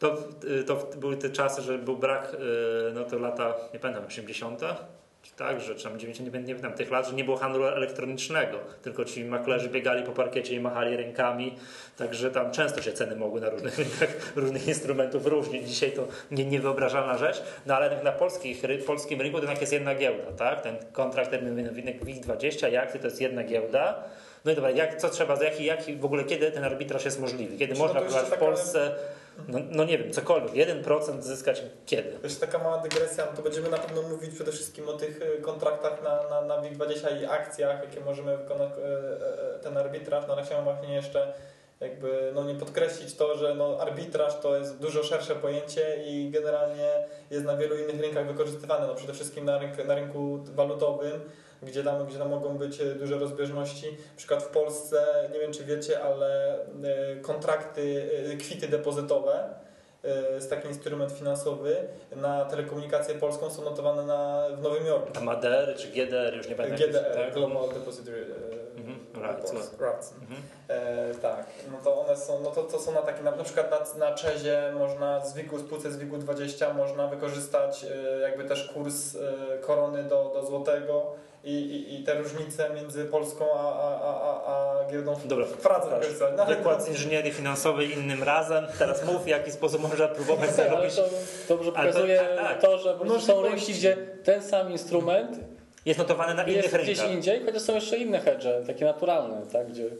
[0.00, 0.18] to,
[0.66, 4.60] to były te czasy, że był brak, y, no to lata, nie pamiętam, 80.
[5.22, 8.58] czy Tak, że czy tam 90, nie, pamiętam tych lat, że nie było handlu elektronicznego,
[8.82, 11.56] tylko ci maklerzy biegali po parkiecie i machali rękami,
[11.96, 15.68] także tam często się ceny mogły na różnych rynkach różnych instrumentów różnić.
[15.68, 19.94] Dzisiaj to nie, niewyobrażalna rzecz, no ale na polskich, polskim rynku to jednak jest jedna
[19.94, 20.60] giełda, tak?
[20.60, 24.04] Ten kontrakt terminowy WIG20 i akcje to jest jedna giełda.
[24.44, 27.58] No i dobra, jak, co trzeba, jaki, jaki w ogóle, kiedy ten arbitraż jest możliwy?
[27.58, 28.94] Kiedy no można próbować w taka- Polsce,
[29.48, 32.18] no, no nie wiem, cokolwiek, 1% zyskać kiedy?
[32.22, 35.42] Jeszcze taka mała dygresja, no to będziemy na pewno mówić przede wszystkim o tych y,
[35.42, 40.24] kontraktach na, na, na WIG20 i akcjach, jakie możemy wykonać, y, y, ten arbitraż.
[40.28, 41.32] No ale chciałem właśnie jeszcze
[41.80, 46.90] jakby no nie podkreślić to, że no arbitraż to jest dużo szersze pojęcie i generalnie
[47.30, 51.20] jest na wielu innych rynkach wykorzystywane, no przede wszystkim na, rynku, na rynku walutowym,
[51.62, 53.86] gdzie tam, gdzie tam mogą być duże rozbieżności.
[53.86, 56.58] Na przykład w Polsce, nie wiem czy wiecie, ale
[57.22, 59.54] kontrakty, kwity depozytowe
[60.34, 61.76] jest taki instrument finansowy
[62.16, 65.08] na telekomunikację polską są notowane na, w Nowym Jorku.
[65.16, 66.88] A MADR czy GDR, już nie pamiętam.
[66.88, 67.34] GDR, tak?
[67.34, 68.26] Global Depository
[68.76, 69.22] mm-hmm.
[69.22, 69.52] Rights.
[69.52, 70.40] Mm-hmm.
[70.68, 73.70] E, tak, no to one są, no to, to są na takie, na, na przykład
[73.98, 78.72] na, na Czezie można z WIG-u, spółce z WIG-u 20 można wykorzystać e, jakby też
[78.74, 84.00] kurs e, korony do, do złotego i, i, i te różnice między Polską a, a,
[84.02, 85.46] a, a giełdą w Dobra.
[86.36, 88.66] No, Wykład z inżynierii finansowej innym razem.
[88.78, 90.94] Teraz mów, w jaki sposób można próbować zarobić.
[90.94, 91.04] To
[91.48, 92.60] dobrze pokazuje to, tak, tak.
[92.60, 95.38] to, że no, są rynki, gdzie ten sam instrument
[95.86, 96.94] jest notowany na innych jest rynkach.
[96.94, 99.90] gdzieś indziej, chociaż są jeszcze inne hedge, takie naturalne, tak, gdzie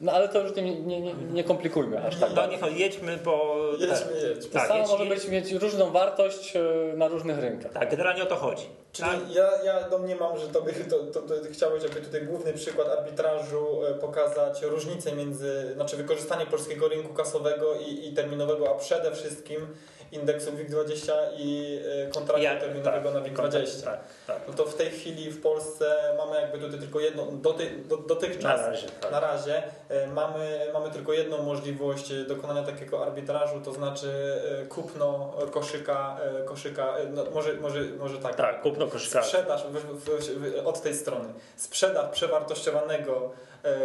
[0.00, 2.30] no ale to już nie, nie, nie, nie komplikujmy aż tak.
[2.34, 3.56] No niech jedźmy, bo...
[3.78, 4.50] Jedźmy, jedźmy.
[4.52, 6.62] Tak, samo może być, mieć różną wartość e,
[6.96, 7.72] na różnych rynkach.
[7.72, 8.64] Tak, generalnie o to chodzi.
[8.92, 9.34] Czyli tak?
[9.34, 13.84] ja, ja domniemam, że to, by, to, to, to chciałeś jakby tutaj główny przykład arbitrażu
[13.84, 19.66] e, pokazać różnicę między, znaczy wykorzystanie polskiego rynku kasowego i, i terminowego, a przede wszystkim
[20.12, 23.84] indeksu WIG20 i e, kontraktu ja, terminowego tak, na WIG20.
[23.84, 24.38] Tak, tak.
[24.48, 28.60] No to w tej chwili w Polsce mamy jakby tutaj tylko jedną, doty, do, dotychczas,
[28.60, 29.12] na razie, tak.
[29.12, 35.34] na razie e, mamy, mamy tylko jedną możliwość dokonania takiego arbitrażu, to znaczy e, kupno
[35.50, 38.34] koszyka, koszyka no może, może, może tak.
[38.34, 39.22] Tak, kupno koszyka.
[39.22, 41.28] Sprzedaż w, w, w, od tej strony.
[41.56, 43.30] Sprzedaż przewartościowanego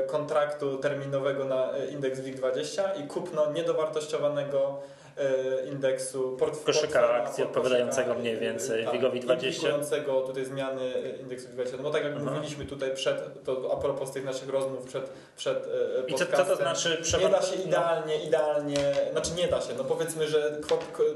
[0.07, 5.04] kontraktu terminowego na indeks WIG20 i kupno niedowartościowanego E,
[5.71, 9.67] indeksu port, koszyka akcji odpowiadającego mniej więcej tak, WIGowi 20.
[10.27, 11.77] tutaj zmiany indeksu 20.
[11.83, 12.25] No tak jak Aha.
[12.25, 16.45] mówiliśmy tutaj przed, to a propos tych naszych rozmów przed, przed e, I co, co
[16.45, 17.01] to znaczy?
[17.21, 18.23] Nie da się idealnie, no.
[18.23, 20.57] idealnie, znaczy nie da się, no powiedzmy, że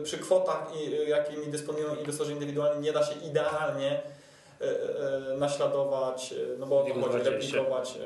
[0.03, 0.67] przy kwotach,
[1.07, 4.18] jakimi dysponują inwestorzy indywidualni nie da się idealnie e,
[5.37, 7.97] naśladować, no bo to chodzi, replikować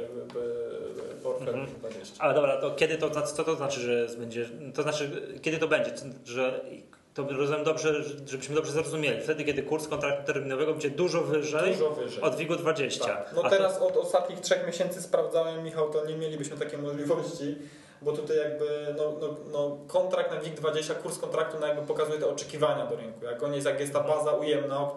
[1.23, 1.79] portfel mhm.
[1.79, 2.23] 20.
[2.23, 5.09] Ale dobra, to kiedy to, co to znaczy, że będzie, to znaczy,
[5.41, 5.91] kiedy to będzie,
[6.25, 6.61] że
[7.13, 9.21] to rozumiem dobrze, żebyśmy dobrze zrozumieli.
[9.21, 12.23] Wtedy, kiedy kurs kontraktu terminowego będzie dużo wyżej, dużo wyżej.
[12.23, 13.05] od WIG-u 20.
[13.05, 13.33] Tak.
[13.35, 13.87] No A teraz to...
[13.87, 17.55] od ostatnich trzech miesięcy sprawdzałem, Michał, to nie mielibyśmy takiej możliwości,
[18.03, 22.27] bo tutaj jakby no, no, no kontrakt na WIG20, kurs kontraktu no jakby pokazuje te
[22.27, 23.25] oczekiwania do rynku.
[23.25, 24.91] Jak on jest, jak jest ta baza ujemna,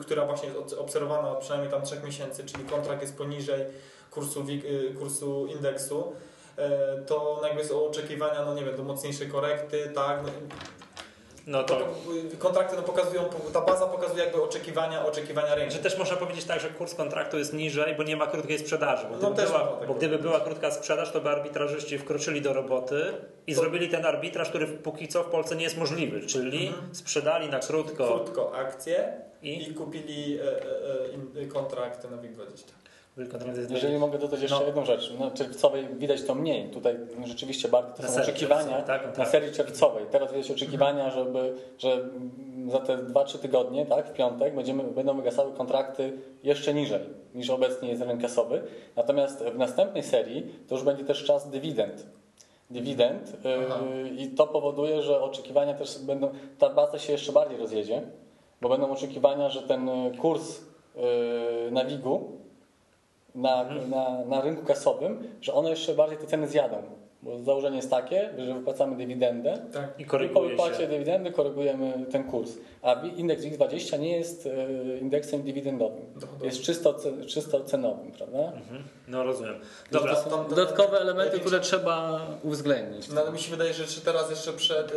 [0.00, 3.64] która właśnie jest obserwowana od przynajmniej tam trzech miesięcy, czyli kontrakt jest poniżej
[4.10, 6.12] kursu, y, kursu indeksu,
[6.56, 10.28] e, to jakby są oczekiwania, no nie wiem, do mocniejszej korekty, tak, no,
[11.46, 11.88] no to...
[12.38, 15.72] Kontrakty no pokazują, ta baza pokazuje jakby oczekiwania, oczekiwania rynku.
[15.72, 19.06] Że też można powiedzieć tak, że kurs kontraktu jest niżej, bo nie ma krótkiej sprzedaży.
[19.10, 22.42] Bo no gdyby, no była, tak bo gdyby była krótka sprzedaż, to by arbitrażyści wkroczyli
[22.42, 23.12] do roboty
[23.46, 23.60] i to...
[23.60, 26.94] zrobili ten arbitraż, który póki co w Polsce nie jest możliwy, czyli mhm.
[26.94, 28.06] sprzedali na krótko...
[28.06, 32.79] Krótko akcje i, i kupili e, e, e, kontrakt na WIG20.
[33.70, 34.66] Jeżeli mogę dodać jeszcze no.
[34.66, 35.12] jedną rzecz.
[35.18, 36.70] Na czerwcowej widać to mniej.
[36.70, 39.18] Tutaj rzeczywiście bardzo to na są oczekiwania tak, tak.
[39.18, 40.04] na serii czerwcowej.
[40.10, 41.24] Teraz widać oczekiwania, mhm.
[41.24, 42.08] żeby, że
[42.68, 47.88] za te 2-3 tygodnie, tak, w piątek będziemy, będą wygasały kontrakty jeszcze niżej niż obecnie
[47.88, 48.62] jest rynek kasowy.
[48.96, 52.06] Natomiast w następnej serii to już będzie też czas dywidend
[52.70, 58.02] dywidend yy, i to powoduje, że oczekiwania też będą, ta baza się jeszcze bardziej rozjedzie,
[58.60, 60.60] bo będą oczekiwania, że ten kurs
[60.96, 61.02] yy,
[61.70, 62.39] na WIG-u
[63.34, 63.90] na, mhm.
[63.90, 66.82] na, na rynku kasowym, że one jeszcze bardziej te ceny zjadą.
[67.22, 69.94] Bo założenie jest takie, że wypłacamy dywidendę tak.
[69.98, 70.86] i, i po wypłacie się.
[70.86, 72.52] dywidendy korygujemy ten kurs.
[72.82, 76.06] A indeks WIG20 nie jest e, indeksem dywidendowym.
[76.16, 76.46] Dochodowy.
[76.46, 76.94] Jest czysto,
[77.26, 78.38] czysto cenowym, prawda?
[78.38, 78.82] Mhm.
[79.08, 79.54] No rozumiem.
[79.90, 80.14] Dobra.
[80.14, 83.08] To są dodatkowe elementy, które trzeba uwzględnić.
[83.08, 84.94] No, mi się wydaje, że teraz jeszcze przed, e,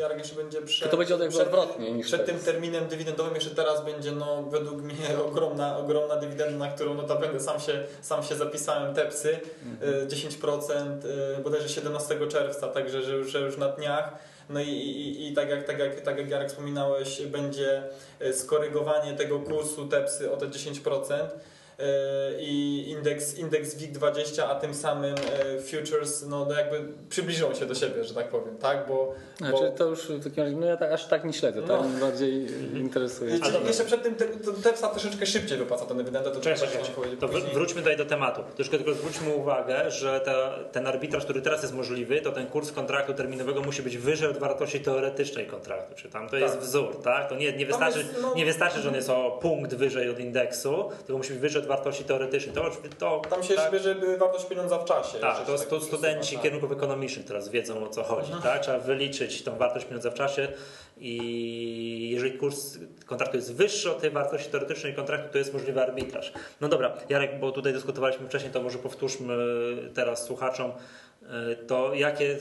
[0.00, 0.90] Jarek jeszcze będzie przed...
[0.90, 5.18] To będzie przed, odwrotnie niż Przed tym terminem dywidendowym jeszcze teraz będzie no według mnie
[5.28, 10.08] ogromna, ogromna dywidenda, na którą notabene sam się, sam się zapisałem, TEPSy, mhm.
[10.08, 14.12] 10%, bodajże 17 czerwca, także że już, że już na dniach.
[14.48, 17.82] No i, i, i tak, jak, tak, jak, tak jak Jarek wspominałeś, będzie
[18.20, 21.28] e, skorygowanie tego kursu TEPSy o te 10%.
[21.82, 27.66] E, i indeks, indeks WIG20, a tym samym e, futures no, no jakby przybliżą się
[27.66, 28.88] do siebie, że tak powiem, tak?
[28.88, 29.70] Bo, znaczy, bo...
[29.70, 31.78] to już w takim razie, no ja tak, aż tak nie śledzę, no.
[31.78, 31.86] tak?
[31.86, 33.40] bardziej interesuje.
[33.40, 34.14] Czyli jeszcze przed tym
[34.62, 36.62] TEPSA troszeczkę szybciej wypłaca ten dywidend, to, Cześć,
[37.20, 38.42] to wróćmy tutaj do tematu.
[38.56, 42.72] Troszkę tylko zwróćmy uwagę, że ta, ten arbitraż, który teraz jest możliwy, to ten kurs
[42.72, 46.40] kontraktu terminowego musi być wyżej od wartości teoretycznej kontraktu, czy tam to tak.
[46.40, 47.28] jest wzór, tak?
[47.28, 48.34] To nie, nie, wystarczy, jest, no...
[48.34, 51.68] nie wystarczy, że on jest o punkt wyżej od indeksu, tylko musi być wyżej od
[51.70, 52.54] wartości teoretycznej.
[52.54, 55.18] To, to, Tam się tak, bierze wartość pieniądza w czasie.
[55.18, 56.42] tak, to, tak studenci tak.
[56.42, 58.32] kierunków ekonomicznych teraz wiedzą o co chodzi.
[58.42, 58.62] Tak?
[58.62, 60.48] Trzeba wyliczyć tą wartość pieniądza w czasie
[60.98, 66.32] i jeżeli kurs kontraktu jest wyższy od tej wartości teoretycznej kontraktu, to jest możliwy arbitraż.
[66.60, 69.36] No dobra, Jarek, bo tutaj dyskutowaliśmy wcześniej, to może powtórzmy
[69.94, 70.72] teraz słuchaczom
[71.66, 72.36] to jakie,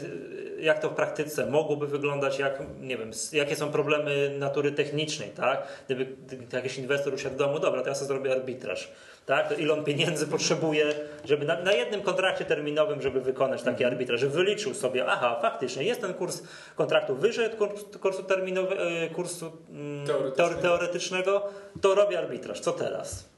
[0.59, 5.67] jak to w praktyce mogłoby wyglądać, jak, nie wiem, jakie są problemy natury technicznej, tak?
[5.85, 8.91] Gdyby, gdyby jakiś inwestor usiadł w domu, dobra, to ja sobie zrobię arbitraż,
[9.25, 9.49] tak?
[9.49, 10.85] To ile on pieniędzy potrzebuje,
[11.25, 15.83] żeby na, na jednym kontrakcie terminowym, żeby wykonać taki arbitraż, że wyliczył sobie, aha, faktycznie
[15.83, 16.43] jest ten kurs
[16.75, 18.81] kontraktu wyżej od kurs, kursu terminowego,
[19.15, 20.35] kursu mm, Teoretycznego.
[20.49, 21.49] teore- teoretycznego,
[21.81, 22.59] to robię arbitraż.
[22.59, 23.29] Co teraz?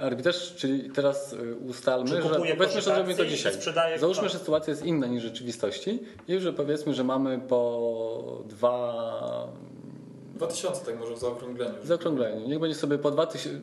[0.00, 2.22] Arbitraż, czyli teraz y, ustalmy, że
[2.56, 3.52] powiedzmy, że zrobimy to dzisiaj.
[3.96, 9.48] Załóżmy, że sytuacja jest inna niż w rzeczywistości i że powiedzmy, że mamy po dwa
[10.34, 11.74] 2000 tak może w zaokrągleniu.
[11.82, 12.48] w zaokrągleniu.
[12.48, 13.60] Niech będzie sobie po 2000,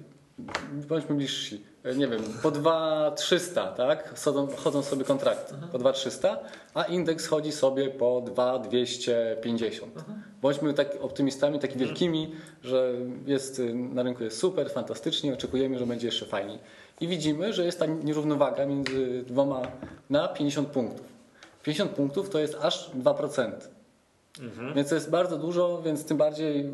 [0.88, 4.20] bądźmy bliżsi, E, nie wiem, po 2300, tak?
[4.26, 6.40] Chodzą, chodzą sobie kontrakty po 2300,
[6.74, 10.06] a indeks chodzi sobie po 2250.
[10.42, 12.32] Bądźmy tak optymistami, takimi wielkimi,
[12.64, 12.94] że
[13.26, 16.60] jest y, na rynku jest super, fantastycznie, oczekujemy, że będzie jeszcze fajniej.
[17.02, 19.62] I widzimy, że jest ta nierównowaga między dwoma
[20.10, 21.06] na 50 punktów.
[21.64, 23.52] 50 punktów to jest aż 2%.
[24.76, 26.70] Więc to jest bardzo dużo, więc tym bardziej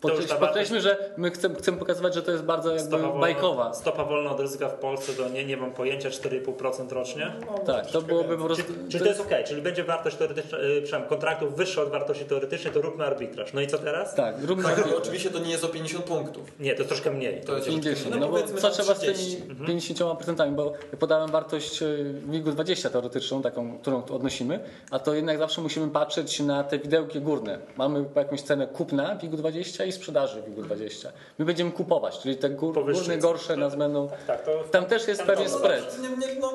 [0.00, 3.74] podkreślmy, że my chcemy, chcemy pokazywać, że to jest bardzo jakby Stopa wolna, bajkowa.
[3.74, 7.32] stopa wolna od ryzyka w Polsce to nie, nie mam pojęcia 4,5% rocznie.
[7.46, 8.64] No, Tak, to byłoby po prostu...
[8.64, 12.24] Czyli, czyli to jest ok, czyli będzie wartość teoretyczna, yy, przepraszam, kontraktów wyższa od wartości
[12.24, 13.52] teoretycznej, to róbmy arbitraż.
[13.52, 14.14] No i co teraz?
[14.14, 16.52] Tak, róbmy Tak, ale oczywiście to nie jest o 50 punktów.
[16.60, 17.40] Nie, to jest troszkę mniej.
[17.40, 18.10] To jest 50.
[18.10, 19.36] no, No bo co trzeba z 30.
[19.42, 25.14] tymi 50%, bo ja podałem wartość y, WIG-u 20 teoretyczną, taką, którą odnosimy, a to
[25.14, 27.58] jednak zawsze musimy patrzeć na te widełki górne.
[27.76, 31.12] Mamy jakąś cenę kupna WIG-u 20 i sprzedaży WIG-u 20.
[31.38, 34.08] My będziemy kupować, czyli te gór, górne, gorsze nas będą...
[34.26, 35.98] Tak, to, Tam też jest pewien spread.
[36.40, 36.52] No,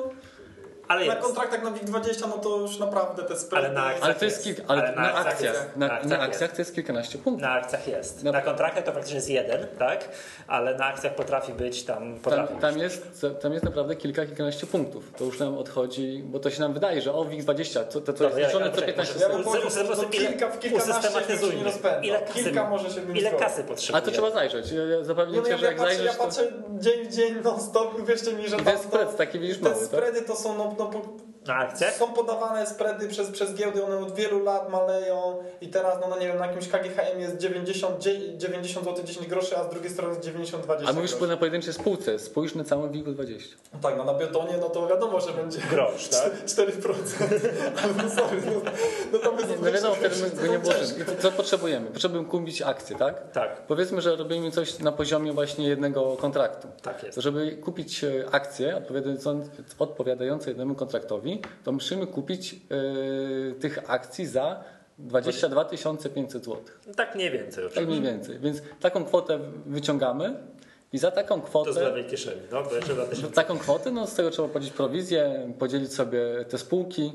[0.92, 3.66] ale na kontraktach na WIG20 no to już naprawdę te spready...
[3.66, 4.56] Ale na akcjach Ale to jest jest.
[4.58, 5.76] kilka, ale, Ale na na, akcjach akcjach, jest.
[5.76, 6.56] na, Na na akcjach akcjach jest.
[6.56, 7.42] to jest kilkanaście punktów.
[7.42, 8.24] Na akcjach jest.
[8.24, 10.08] Na- Na kontraktach to faktycznie jest jeden, tak?
[10.46, 11.98] Ale na akcjach potrafi być tam.
[11.98, 15.12] Tam, Potrafi tam, jest, tam jest naprawdę kilka, kilkanaście punktów.
[15.18, 18.24] To już nam odchodzi, bo to się nam wydaje, że o WIG20, to, to, to
[18.24, 19.44] jest liczone ja- co czekaj, 15 Ja sekund.
[19.44, 21.10] bym powiedział, to kilka, w kilkanaście
[21.50, 22.02] się nie rozpędzał.
[22.02, 24.02] Ile kasy, Kilka może się ile kasy A potrzebuje?
[24.04, 24.72] to trzeba zajrzeć.
[24.72, 27.06] Ja, ja zapewnię Nie, no cię, ja, że ja, jak patrzę, zajrzysz, ja patrzę dzień
[27.06, 29.84] w dzień non stop wierzcie mi, że tam ten spread taki widzisz te mały, tak?
[29.84, 31.94] spready to są no, po- Na akcjach?
[31.94, 36.18] Są podawane spready przez, przez giełdy, one od wielu lat maleją i teraz, no, no
[36.18, 39.90] nie wiem, na jakimś KGHM jest 90, dzie- 90 zł 10 groszy, a z drugiej
[39.90, 41.26] strony jest 90 20 A mówisz groszy.
[41.26, 43.38] na pojedynczej spółce, spójrz na całą WIG-20.
[43.72, 46.32] No tak, no na betonie, no to wiadomo, że będzie Grosz, tak?
[46.46, 46.92] 4%.
[47.82, 48.52] Ale no sorry, no,
[49.12, 50.72] no to No wtedy go nie było
[51.22, 51.90] co- potrzebujemy?
[51.90, 53.30] Potrzebujemy kupić akcje, tak?
[53.32, 56.68] Tak, Powiedzmy, że robimy coś na poziomie właśnie jednego kontraktu.
[56.82, 57.18] tak jest.
[57.18, 58.82] Żeby kupić e, akcje
[59.78, 64.64] odpowiadające, jednemu kontraktowi, to musimy kupić e, tych akcji za
[64.98, 66.56] 22 500 zł.
[66.96, 68.00] Tak mniej więcej Tak oczywiście.
[68.00, 68.38] mniej więcej.
[68.38, 70.34] Więc taką kwotę wyciągamy
[70.92, 72.40] i za taką To z kwotę, lewej kieszeni.
[72.52, 73.34] No, to jeszcze 2000.
[73.34, 77.12] taką kwotę, no z tego trzeba płacić prowizję, podzielić sobie te spółki.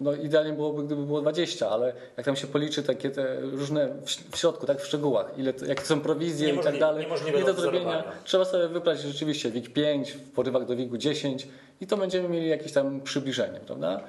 [0.00, 3.88] No idealnie byłoby, gdyby było 20, ale jak tam się policzy takie te różne
[4.30, 7.06] w, środku, tak w szczegółach, ile to, jak są prowizje i tak dalej,
[7.36, 11.48] nie do zrobienia, trzeba sobie wybrać rzeczywiście WIG 5, w porywach do WIG 10
[11.80, 14.00] i to będziemy mieli jakieś tam przybliżenie, prawda?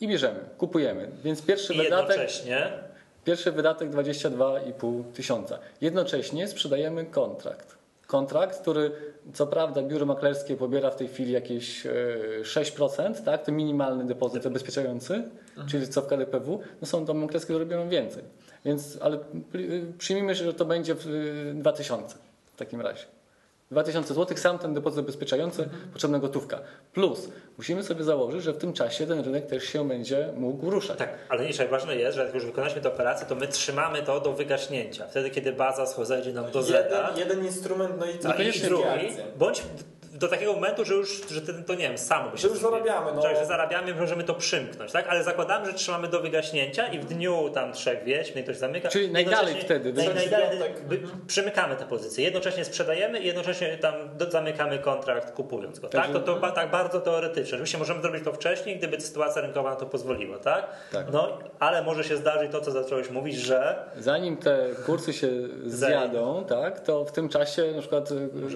[0.00, 1.08] I bierzemy, kupujemy.
[1.24, 2.20] Więc pierwszy I wydatek,
[3.24, 5.58] pierwszy wydatek 22,5 tysiąca.
[5.80, 7.76] Jednocześnie sprzedajemy kontrakt.
[8.06, 8.92] Kontrakt, który
[9.34, 11.90] co prawda biuro maklerskie pobiera w tej chwili jakieś e,
[12.42, 13.44] 6%, tak?
[13.44, 15.22] to minimalny depozyt zabezpieczający,
[15.68, 18.22] czyli co w KDPW, no są domy maklerskie, które robią więcej.
[18.64, 21.06] Więc, ale pr- przyjmijmy, że to będzie w,
[21.50, 22.16] e, 2000
[22.54, 23.04] w takim razie.
[23.72, 26.60] 2000 zł, sam ten depozyt zabezpieczający, potrzebna gotówka.
[26.92, 30.98] Plus musimy sobie założyć, że w tym czasie ten rynek też się będzie mógł ruszać.
[30.98, 34.20] Tak, ale nie, ważne jest, że jak już wykonaliśmy tę operację, to my trzymamy to
[34.20, 35.06] do wygaśnięcia.
[35.06, 37.10] Wtedy, kiedy baza zejdzie nam do zera.
[37.10, 39.62] jeden, jeden instrument, no i A i drugi, bądź
[40.12, 42.58] do takiego momentu, że już, że to, to nie wiem, samo by się Że już
[42.58, 43.22] zarabiamy, no.
[43.22, 45.06] Tak, że zarabiamy, możemy to przymknąć, tak?
[45.08, 48.88] Ale zakładamy, że trzymamy do wygaśnięcia i w dniu tam trzech wieś, mnie ktoś zamyka.
[48.88, 52.24] Czyli najdalej wtedy, Naj, najdalej, by, przymykamy te pozycje.
[52.24, 56.02] Jednocześnie sprzedajemy i jednocześnie tam do, zamykamy kontrakt kupując go, tak?
[56.02, 57.54] Także- To, to ba- tak bardzo teoretycznie.
[57.54, 60.66] Oczywiście możemy zrobić to wcześniej, gdyby sytuacja rynkowa na to pozwoliła, tak?
[60.92, 61.06] Tak.
[61.12, 65.28] No, ale może się zdarzyć to, co zacząłeś mówić, że Zanim te kursy się
[65.66, 68.08] zjadą, tak, to w tym czasie na przykład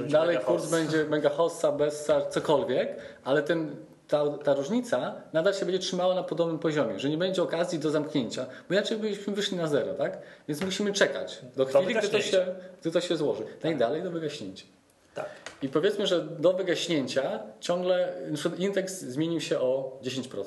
[0.09, 3.77] dalej kurs będzie mega hossa, bessa, cokolwiek, ale ten,
[4.09, 7.91] ta, ta różnica nadal się będzie trzymała na podobnym poziomie, że nie będzie okazji do
[7.91, 10.19] zamknięcia, bo inaczej byśmy wyszli na zero, tak?
[10.49, 12.47] Więc musimy czekać do Do chwili, gdy to, się,
[12.81, 13.43] gdy to się złoży.
[13.65, 14.65] Najdalej do wygaśnięcia.
[15.15, 15.27] tak.
[15.63, 18.13] I powiedzmy, że do wygaśnięcia ciągle
[18.59, 20.45] indeks zmienił się o 10%.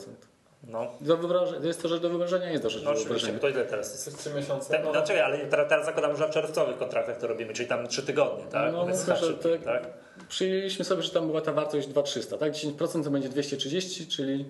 [0.64, 0.92] No.
[1.02, 3.40] Do wyobrażenia, jest to rzecz do wyobrażenia, jest to rzecz no, do wyobrażenia.
[3.40, 4.20] To ile teraz jest?
[4.20, 4.78] 3 miesiące.
[4.78, 7.70] Te, no, no czekaj, ale teraz, teraz zakładam, że w czerwcowych kontraktach to robimy, czyli
[7.70, 8.74] tam 3 tygodnie, tak?
[8.74, 9.88] No, myślę, że tak, tak?
[10.30, 12.54] Przyjęliśmy sobie, że tam była ta wartość 2300, tak?
[12.54, 14.46] 10% to będzie 230, czyli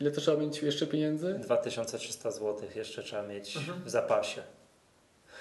[0.00, 1.34] ile to trzeba mieć jeszcze pieniędzy?
[1.34, 3.84] 2300 zł jeszcze trzeba mieć mhm.
[3.84, 4.42] w zapasie.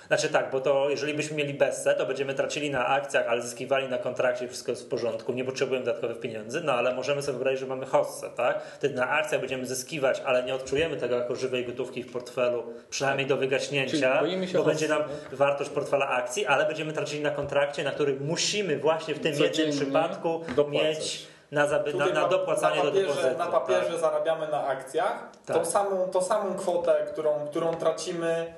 [0.07, 3.87] Znaczy tak, bo to jeżeli byśmy mieli BESE, to będziemy tracili na akcjach, ale zyskiwali
[3.89, 7.59] na kontrakcie, wszystko jest w porządku, nie potrzebujemy dodatkowych pieniędzy, no ale możemy sobie wyobrazić,
[7.59, 8.63] że mamy hossę, tak?
[8.63, 13.27] Wtedy na akcjach będziemy zyskiwać, ale nie odczujemy tego jako żywej gotówki w portfelu, przynajmniej
[13.27, 18.25] do wygaśnięcia, bo będzie nam wartość portfela akcji, ale będziemy tracili na kontrakcie, na którym
[18.25, 20.83] musimy właśnie w tym jednym przypadku dopłacać.
[20.83, 23.37] mieć na, zaby, na, na dopłacanie na papierze, do depozytu.
[23.37, 23.99] Na papierze tak.
[23.99, 25.57] zarabiamy na akcjach tak.
[25.57, 28.53] tą, samą, tą samą kwotę, którą, którą tracimy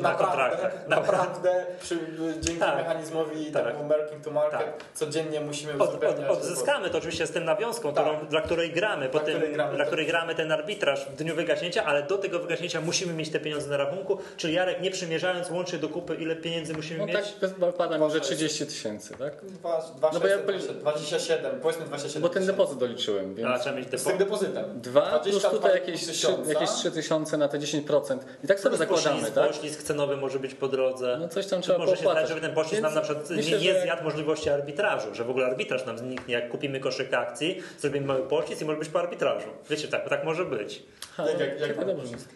[0.00, 1.98] na naprawdę, naprawdę przy,
[2.40, 3.64] dzięki tak, mechanizmowi tak.
[3.64, 4.84] temu marking to market tak.
[4.94, 8.04] codziennie musimy od, od, Odzyskamy to oczywiście z tym nawiązką, tak.
[8.04, 11.34] którą, dla której gramy, dla, tym, której gramy, dla której gramy ten arbitraż w dniu
[11.34, 15.50] wygaśnięcia, ale do tego wygaśnięcia musimy mieć te pieniądze na rachunku, czyli Jarek nie przymierzając
[15.50, 17.16] łącznie do kupy ile pieniędzy musimy no mieć?
[17.40, 19.44] Tak, wypada może 30 tysięcy, tak?
[19.44, 23.48] 2, 2, no 6, ja 27, powiedzmy 27 Bo ten depozyt doliczyłem, więc...
[23.48, 23.98] A, trzeba mieć depo...
[23.98, 24.80] Z tym depozytem.
[24.80, 28.18] Dwa plus tutaj jakieś 3, jakieś 3 tysiące na te 10%.
[28.44, 29.52] I tak sobie zakładamy, tak?
[29.64, 31.16] Poślizg cenowy może być po drodze.
[31.20, 33.64] No coś tam trzeba Może się zdać, żeby ten poślizg nam na przykład myślę, nie,
[33.64, 38.06] nie zjadł możliwości arbitrażu, że w ogóle arbitraż nam zniknie, jak kupimy koszyk akcji, zrobimy
[38.06, 39.48] mały poślizg i może być po arbitrażu.
[39.70, 40.82] Wiecie, tak, tak może być.
[41.16, 41.76] Ha, jak, jak, jak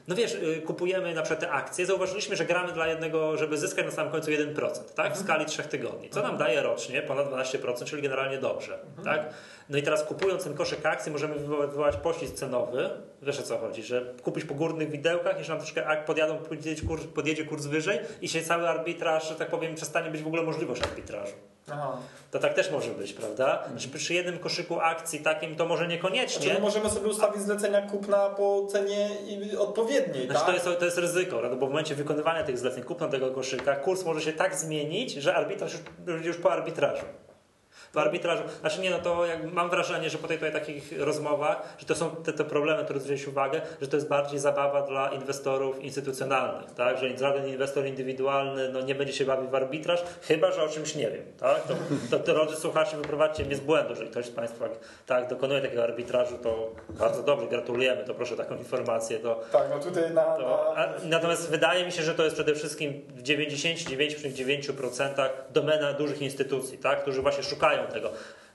[0.09, 3.85] no wiesz, y, kupujemy na przykład te akcje, zauważyliśmy, że gramy dla jednego, żeby zyskać
[3.85, 5.15] na samym końcu 1%, tak?
[5.15, 6.11] W skali 3 tygodni.
[6.11, 7.03] Co nam daje rocznie?
[7.03, 9.05] Ponad 12%, czyli generalnie dobrze, mhm.
[9.05, 9.35] tak?
[9.71, 12.91] No i teraz kupując ten koszyk akcji możemy wywołać poślizg cenowy.
[13.23, 17.05] Wiesz o co chodzi, że kupić po górnych widełkach, jeszcze nam troszkę podjadą, podjedzie kurs,
[17.15, 20.83] podjedzie kurs wyżej i się cały arbitraż, że tak powiem, przestanie być w ogóle możliwość
[20.83, 21.33] arbitrażu.
[21.71, 21.99] Aha.
[22.31, 23.65] To tak też może być, prawda?
[23.71, 26.43] Znaczy przy jednym koszyku akcji takim to może niekoniecznie.
[26.43, 29.09] Znaczy, no możemy sobie ustawić zlecenia kupna po cenie
[29.59, 30.47] odpowiedniej, znaczy, tak?
[30.47, 34.05] to, jest, to jest ryzyko, bo w momencie wykonywania tych zleceń kupna tego koszyka kurs
[34.05, 37.05] może się tak zmienić, że arbitraż już, już po arbitrażu
[37.93, 38.43] w arbitrażu.
[38.61, 41.95] Znaczy nie, no to jak mam wrażenie, że po tej tutaj takich rozmowach, że to
[41.95, 46.75] są te, te problemy, które zwróciłeś uwagę, że to jest bardziej zabawa dla inwestorów instytucjonalnych,
[46.75, 46.99] tak?
[46.99, 50.95] Że żaden inwestor indywidualny no, nie będzie się bawił w arbitraż, chyba, że o czymś
[50.95, 51.63] nie wiem, tak?
[51.63, 51.75] To,
[52.11, 54.69] to, to drodzy słuchacze, wyprowadźcie mnie z błędu, jeżeli ktoś z Państwa
[55.07, 59.19] tak, dokonuje takiego arbitrażu, to bardzo dobrze, gratulujemy, to proszę taką informację.
[59.19, 60.25] To, tak, no tutaj na...
[60.25, 66.23] To, a, natomiast wydaje mi się, że to jest przede wszystkim w 99,9% domena dużych
[66.23, 67.03] instytucji, tak?
[67.03, 68.11] Którzy właśnie szukają tego.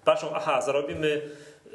[0.05, 1.21] Patrzą, aha, zarobimy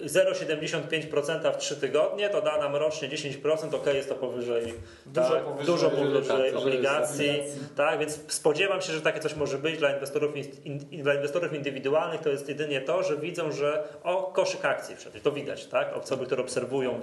[0.07, 4.75] 0,75% w 3 tygodnie, to da nam rocznie 10%, ok, jest to powyżej,
[5.07, 7.43] dużo tak, powyżej, dużo powyżej tak, obligacji,
[7.77, 12.21] tak, więc spodziewam się, że takie coś może być dla inwestorów, in, dla inwestorów indywidualnych,
[12.21, 16.27] to jest jedynie to, że widzą, że o, koszyk akcji wszedł, to widać, tak, osoby,
[16.27, 17.01] które obserwują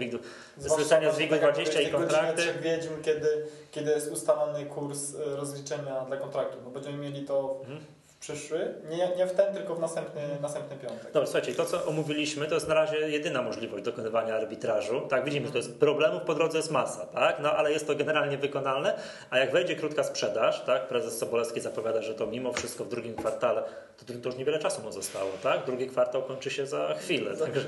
[0.58, 2.42] zlecenia z WIG-20 i kontrakty.
[2.62, 7.95] Wiedźm, kiedy, kiedy jest ustalony kurs e, rozliczenia dla kontraktu, bo będziemy mieli to mhm
[8.26, 11.12] przyszły, nie, nie w ten, tylko w następny, następny piątek.
[11.12, 15.02] Dobra, słuchajcie, to co omówiliśmy, to jest na razie jedyna możliwość dokonywania arbitrażu.
[15.02, 17.40] Tak, widzimy, że to jest problemów po drodze jest masa, tak?
[17.40, 20.88] No ale jest to generalnie wykonalne, a jak wejdzie krótka sprzedaż, tak?
[20.88, 23.64] Prezes Sobolewski zapowiada, że to mimo wszystko w drugim kwartale,
[23.98, 25.66] to, to już niewiele czasu mu zostało, tak?
[25.66, 27.66] Drugi kwartał kończy się za chwilę, za, także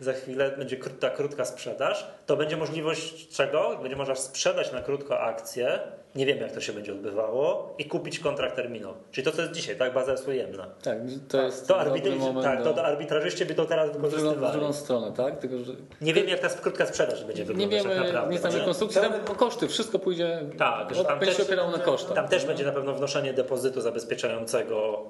[0.00, 2.06] za chwilę będzie ta krótka sprzedaż.
[2.26, 3.78] To będzie możliwość czego?
[3.82, 5.78] Będzie można sprzedać na krótko akcję,
[6.16, 8.98] nie wiemy jak to się będzie odbywało i kupić kontrakt terminowy.
[9.10, 9.94] Czyli to, co jest dzisiaj, tak?
[9.94, 10.66] Baza jest ujemna.
[10.82, 10.98] Tak,
[11.28, 14.52] to jest to, arbitry, tak, to, to arbitrażyści by to teraz wykorzystywali.
[14.52, 15.38] W drugą stronę, tak?
[15.38, 15.72] Tylko, że...
[16.00, 18.32] Nie wiemy jak ta krótka sprzedaż będzie wyglądać Nie wiemy, tak naprawdę.
[18.32, 22.14] nie znamy konstrukcji, tam koszty, wszystko pójdzie, tak, że tam będzie się opierało na kosztach.
[22.14, 25.04] Tam też będzie na pewno wnoszenie depozytu zabezpieczającego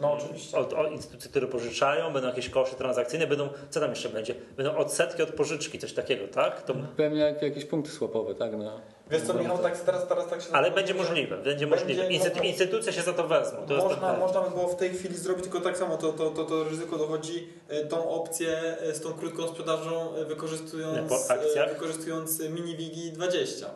[0.00, 0.58] no oczywiście.
[0.58, 4.34] Od, od, instytucji, które pożyczają, będą jakieś koszty transakcyjne, będą, co tam jeszcze będzie?
[4.56, 6.62] Będą odsetki od pożyczki, coś takiego, tak?
[6.62, 6.74] To...
[6.96, 8.52] Pewnie jak, jakieś punkty słapowe, tak?
[8.52, 8.80] Na...
[9.10, 10.52] Wiesz co, Michał, tak teraz, teraz tak się...
[10.52, 12.12] Ale będzie możliwe, będzie możliwe.
[12.12, 13.58] Instytu, instytucje się za to wezmą.
[13.66, 16.44] To można, można by było w tej chwili zrobić tylko tak samo, to, to, to,
[16.44, 21.28] to ryzyko dochodzi e, tą opcję e, z tą krótką sprzedażą e, wykorzystując,
[21.68, 23.66] wykorzystując mini 20.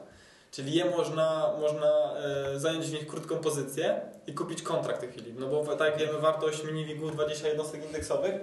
[0.54, 5.10] Czyli je można, można e, zająć w nich krótką pozycję i kupić kontrakt w tej
[5.12, 5.34] chwili.
[5.38, 8.34] No bo tak jak wiemy, wartość mini 20 jednostek indeksowych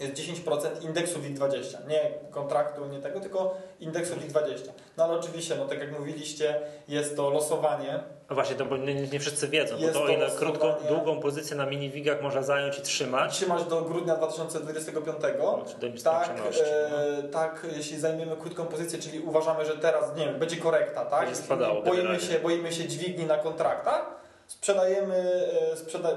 [0.00, 1.88] jest 10% indeksu WIG20.
[1.88, 4.68] Nie kontraktu, nie tego, tylko indeksu WIG20.
[4.96, 8.00] No ale oczywiście, no tak jak mówiliście, jest to losowanie.
[8.30, 11.20] No właśnie, to bo nie, nie wszyscy wiedzą, jest bo to, to ile krótką, długą
[11.20, 13.32] pozycję na mini-WIGach można zająć i trzymać.
[13.32, 15.16] Trzymać do grudnia 2025.
[15.38, 15.64] No,
[16.04, 17.28] tak, e, no.
[17.28, 21.24] tak, jeśli zajmiemy krótką pozycję, czyli uważamy, że teraz, nie wiem, będzie korekta, tak?
[21.24, 24.19] Będzie spadało boimy się, boimy się dźwigni na kontraktach,
[24.50, 26.08] sprzedajemy, e, sprzeda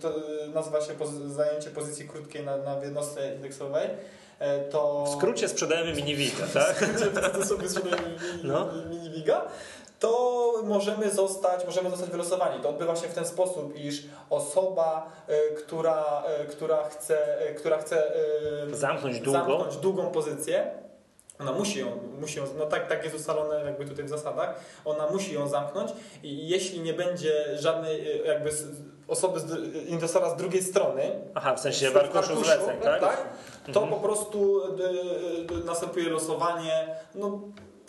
[0.00, 0.14] to
[0.54, 0.94] nazywa się
[1.26, 3.88] zajęcie pozycji krótkiej na, na jednostce indeksowej,
[4.70, 5.04] to...
[5.04, 6.76] W skrócie sprzedajemy miniwiga, tak?
[6.76, 8.68] W skrócie sobie sprzedajemy no.
[8.90, 9.42] miniwiga
[10.00, 12.62] to możemy zostać, możemy zostać wylosowani.
[12.62, 15.10] To odbywa się w ten sposób, iż osoba,
[15.58, 18.12] która, która chce, która chce
[18.72, 20.70] zamknąć długą, zamknąć długą pozycję,
[21.40, 21.86] ona musi ją,
[22.20, 25.90] musi ją, no tak, tak jest ustalone jakby tutaj w zasadach, ona musi ją zamknąć
[26.22, 28.50] i jeśli nie będzie żadnej jakby
[29.08, 33.00] osoby, z, inwestora z drugiej strony, Aha, w sensie warkuszu zleceń, tak?
[33.00, 33.28] tak?
[33.72, 33.88] To mhm.
[33.88, 34.60] po prostu
[35.64, 37.40] następuje losowanie, no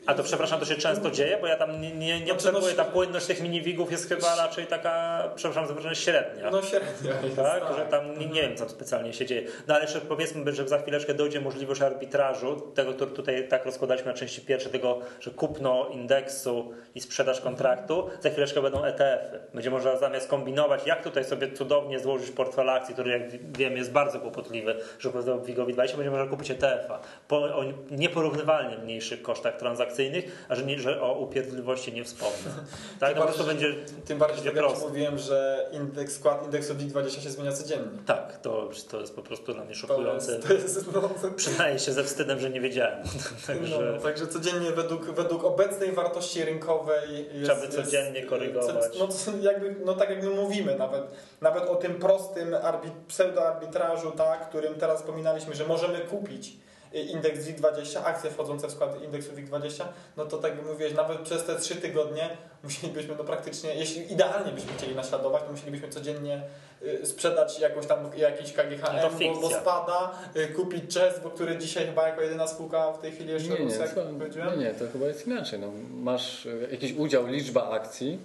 [0.08, 2.74] a to przepraszam, to się często dzieje, bo ja tam nie, nie, nie znaczy, obserwuję,
[2.78, 6.52] no, ta płynność tych miniwigów jest chyba raczej taka, przepraszam za średnia.
[6.52, 9.48] No średnia tak, tak, że tam nie, nie, wiem, co specjalnie się dzieje.
[9.68, 14.12] No ale jeszcze powiedzmy, że za chwileczkę dojdzie możliwość arbitrażu, tego, który tutaj tak rozkładaliśmy
[14.12, 19.40] na części pierwsze, tego, że kupno indeksu i sprzedaż kontraktu, za chwileczkę będą ETF-y.
[19.54, 23.92] Będzie można zamiast kombinować, jak tutaj sobie cudownie złożyć portfel akcji, który jak wiem jest
[23.92, 29.58] bardzo kłopotliwy, żeby w WIGowi 20, będzie można kupić ETF-a po, o nieporównywalnie mniejszych kosztach
[29.58, 32.38] transakcji transakcyjnych, a że, nie, że o upierdliwości nie wspomnę.
[33.00, 33.10] Tak?
[33.10, 33.76] Tym, no bardziej, to będzie,
[34.06, 37.98] tym bardziej, że ja mówiłem, że indeks, skład indeksu WIG20 się zmienia codziennie.
[38.06, 40.40] Tak, to, to jest po prostu dla mnie szokujące.
[40.40, 40.94] To jest, to jest,
[41.24, 43.04] no, Przyznaję się ze wstydem, że nie wiedziałem.
[43.48, 43.94] także...
[43.96, 48.92] No, także codziennie według, według obecnej wartości rynkowej jest, Trzeba by codziennie jest, korygować.
[49.00, 49.08] No,
[49.42, 51.04] jakby, no tak jak my mówimy, nawet,
[51.42, 56.54] nawet o tym prostym arbit, pseudoarbitrażu, tak, którym teraz wspominaliśmy, że możemy kupić
[56.94, 59.84] indeks WIG20, akcje wchodzące w skład indeksu WIG20,
[60.18, 62.30] no to tak jak mówiłeś, nawet przez te trzy tygodnie
[62.64, 66.42] musielibyśmy no praktycznie, jeśli idealnie byśmy chcieli naśladować, to musielibyśmy codziennie
[66.82, 71.58] y, sprzedać jakąś tam jakiś KGHM, no bo, bo, spada, y, kupić CES, bo który
[71.58, 74.12] dzisiaj chyba jako jedyna spółka w tej chwili jeszcze nie, nie, to,
[74.52, 75.60] nie, nie, to chyba jest inaczej.
[75.60, 78.20] No, masz y, jakiś udział, liczba akcji,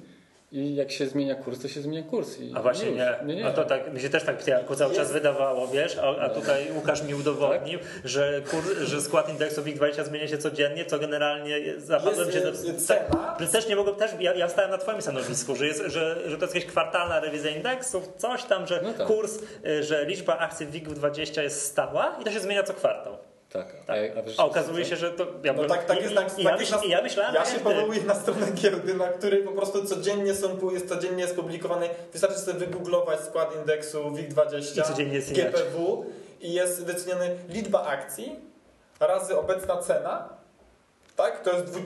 [0.53, 2.41] i jak się zmienia kurs, to się zmienia kurs.
[2.41, 3.15] I a właśnie nie.
[3.25, 3.45] nie, nie.
[3.45, 4.43] No to tak, mi się też tak
[4.77, 7.89] cały czas wydawało, wiesz, a, a tutaj Łukasz mi udowodnił, tak?
[8.05, 12.39] że, kurs, że skład indeksu WIG20 zmienia się codziennie, co generalnie zapadłem się...
[12.39, 13.37] Jest cena.
[13.39, 16.37] Tak, też nie mogłem, też, ja, ja stałem na twoim stanowisku, że, jest, że, że
[16.39, 19.07] to jest jakaś kwartalna rewizja indeksów, coś tam, że no tak.
[19.07, 23.32] kurs, y, że liczba akcji WIG20 jest stała i to się zmienia co kwartał.
[23.53, 23.99] Tak, tak.
[24.39, 25.27] A, a, okazuje się, że to.
[25.45, 27.35] Ja no tak, tak jest, tak, ja, myśl, ja myślałem.
[27.35, 31.37] Ja się powołuję na stronę giełdy, na której po prostu codziennie są, jest codziennie jest
[31.37, 31.89] publikowany.
[32.13, 36.05] Wystarczy sobie wygooglować skład indeksu WIG20 I codziennie jest GPW
[36.41, 38.37] i jest wyceniony liczba akcji
[39.01, 40.29] razy obecna cena.
[41.17, 41.43] Tak?
[41.43, 41.81] To jest dwu,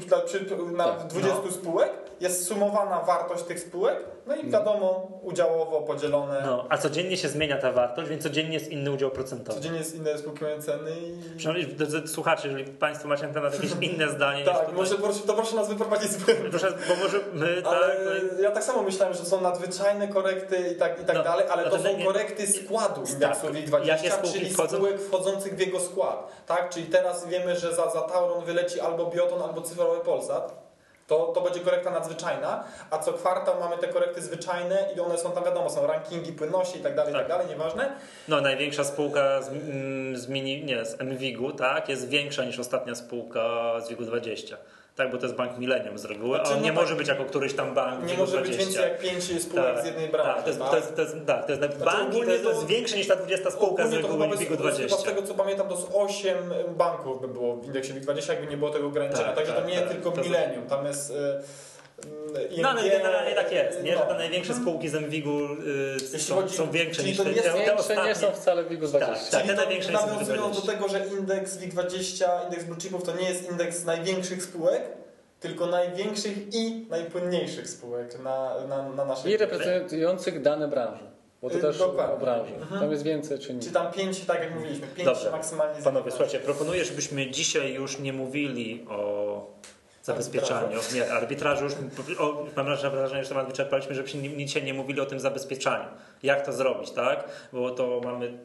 [0.72, 1.52] na tak, 20 no.
[1.52, 6.42] spółek jest sumowana wartość tych spółek, no i wiadomo, udziałowo podzielone.
[6.46, 9.58] No, a codziennie się zmienia ta wartość, więc codziennie jest inny udział procentowy.
[9.58, 11.36] Codziennie jest inne spółki ceny i...
[11.36, 14.44] Przynajmniej drodzy słuchacze, jeżeli Państwo macie na temat jakieś inne zdanie...
[14.44, 14.74] tak, tutaj...
[14.74, 14.94] może,
[15.26, 16.24] to proszę nas wyprowadzić z.
[16.50, 17.98] Proszę, bo może my, ale tak...
[18.36, 21.46] No Ja tak samo myślałem, że są nadzwyczajne korekty i tak, i tak no, dalej,
[21.50, 22.04] ale no to, to są nie...
[22.04, 24.76] korekty składu indeksu WIG20, czyli wchodzą?
[24.76, 26.28] spółek wchodzących w jego skład.
[26.46, 26.70] Tak?
[26.70, 30.65] Czyli teraz wiemy, że za, za Tauron wyleci albo Bioton, albo cyfrowy Polsat
[31.06, 35.32] to, to będzie korekta nadzwyczajna, a co kwartał mamy te korekty zwyczajne i one są
[35.32, 37.22] tam wiadomo, są rankingi płynności i tak dalej, tak.
[37.22, 37.96] i tak dalej, nieważne.
[38.28, 42.94] No największa spółka z, mm, z, mini, nie, z MWIG-u, tak, jest większa niż ostatnia
[42.94, 43.40] spółka
[43.80, 44.56] z WIG-u 20.
[44.96, 46.98] Tak, bo to jest bank Millennium z reguły, znaczy, a on nie no może tak,
[46.98, 48.06] być jako któryś tam bank.
[48.06, 48.56] Nie może 20.
[48.56, 50.32] być więcej jak 5 spółek tak, z jednej branży.
[50.34, 50.70] Tak, to jest, tak?
[50.70, 52.44] To jest, to jest, tak, to jest znaczy, bank to, jest,
[52.90, 54.96] to niż ta 20 spółka z reguły WIG 20.
[54.96, 56.36] Z tego co pamiętam, to z 8
[56.76, 59.26] banków by było w indeksie WIG 20, jakby nie było tego ograniczenia.
[59.26, 59.92] Tak, Także to tak, nie jest tak.
[59.92, 61.10] tylko Millennium, tam jest...
[61.10, 61.66] Y
[62.50, 63.94] IMG, no ale generalnie tak jest, nie?
[63.94, 63.98] No.
[63.98, 65.40] że te największe spółki z MWIG-u
[66.14, 68.04] y, są, chodzi, są, większe niż te, te, te większe ostatnie.
[68.04, 69.14] nie są wcale WIG-u 20.
[69.14, 73.50] Tak, tak, te największe nawiązując do tego, że indeks WIG20, indeks blue to nie jest
[73.50, 74.82] indeks największych spółek,
[75.40, 81.16] tylko największych i najpłynniejszych spółek na, na, na naszej I reprezentujących dane branże.
[81.42, 82.14] Bo to y, też Dokładnie.
[82.14, 82.54] o branży.
[82.54, 82.80] Mhm.
[82.80, 83.68] Tam jest więcej czynników.
[83.68, 85.30] Czy tam pięć, tak jak mówiliśmy, pięć Dobrze.
[85.30, 85.82] maksymalnie.
[85.82, 89.25] Panowie, słuchajcie, proponuję, żebyśmy dzisiaj już nie mówili o
[90.06, 90.78] zabezpieczaniu.
[90.94, 91.72] Nie, arbitrażu już,
[92.18, 95.88] o, mam wrażenie, że temat wyczerpaliśmy, żebyśmy nic nie mówili o tym zabezpieczaniu.
[96.22, 97.24] Jak to zrobić, tak?
[97.52, 98.38] Bo to mamy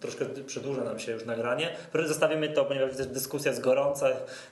[0.00, 1.76] troszkę przedłuża nam się już nagranie.
[2.04, 4.06] Zostawimy to, ponieważ dyskusja jest gorąca,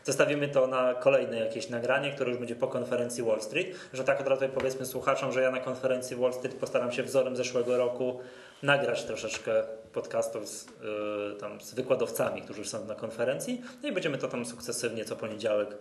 [0.04, 3.76] zostawimy to na kolejne jakieś nagranie, które już będzie po konferencji Wall Street.
[3.92, 7.36] Że tak od razu powiedzmy słuchaczom, że ja na konferencji Wall Street postaram się wzorem
[7.36, 8.20] zeszłego roku
[8.62, 13.62] nagrać troszeczkę podcastów z, yy, tam z wykładowcami, którzy są na konferencji.
[13.82, 15.76] No i będziemy to tam sukcesywnie co poniedziałek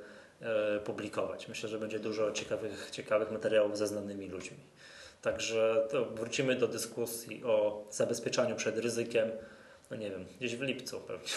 [0.86, 1.48] publikować.
[1.48, 4.58] Myślę, że będzie dużo ciekawych, ciekawych materiałów ze znanymi ludźmi.
[5.22, 9.32] Także wrócimy do dyskusji o zabezpieczaniu przed ryzykiem
[9.92, 11.28] no nie wiem, gdzieś w lipcu pewnie.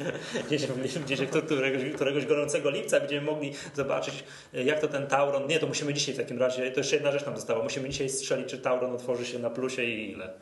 [0.46, 5.46] gdzieś, w, gdzieś któregoś, któregoś gorącego lipca będziemy mogli zobaczyć, jak to ten Tauron.
[5.46, 7.62] Nie, to musimy dzisiaj w takim razie, to jeszcze jedna rzecz nam została.
[7.62, 10.32] Musimy dzisiaj strzelić, czy Tauron otworzy się na plusie i ile.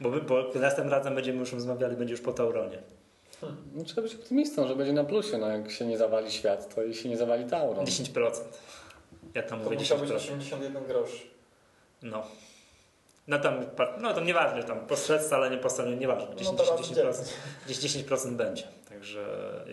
[0.00, 2.78] Bo, bo następnym razem będziemy już rozmawiali, będzie już po Tauronie.
[3.72, 5.38] No, trzeba być optymistą, że będzie na plusie.
[5.38, 7.84] No, jak się nie zawali świat, to i się nie zawali Tauron.
[7.84, 8.30] 10%.
[9.34, 10.00] Ja tam To mówię musiał 10%.
[10.00, 11.26] być 81 grosz.
[12.02, 12.22] No.
[13.26, 13.64] No tam,
[14.00, 16.36] no to nieważne, tam postrzec, ale nie postrzec, nieważne.
[16.36, 17.32] 10, No to raz 10%,
[17.66, 18.68] gdzieś 10% będzie.
[19.02, 19.24] Także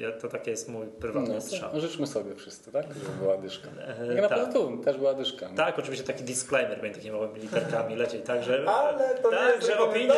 [0.02, 1.70] ja, to taki jest mój prywatny No, strzał.
[1.74, 2.86] życzmy sobie wszyscy, tak?
[2.88, 3.68] Żeby była dyszka.
[4.02, 4.38] E, Jak na tak.
[4.38, 5.50] pewno tu też była dyszka.
[5.50, 5.56] No.
[5.56, 8.64] Tak, oczywiście taki disclaimer będzie takimi małymi literkami lecieć, także.
[8.68, 10.14] Ale to nie tak, jest że opinie,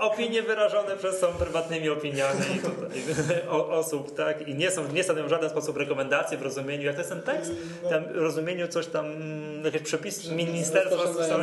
[0.00, 3.02] opinie wyrażone przez są prywatnymi opiniami tutaj,
[3.50, 6.94] o, osób, tak, i nie są, nie stanowią w żaden sposób rekomendacji w rozumieniu, jak
[6.94, 7.52] to jest ten tekst,
[7.90, 9.06] tam w rozumieniu coś tam,
[9.64, 11.42] jakieś przepis ministerstwa, coś tam,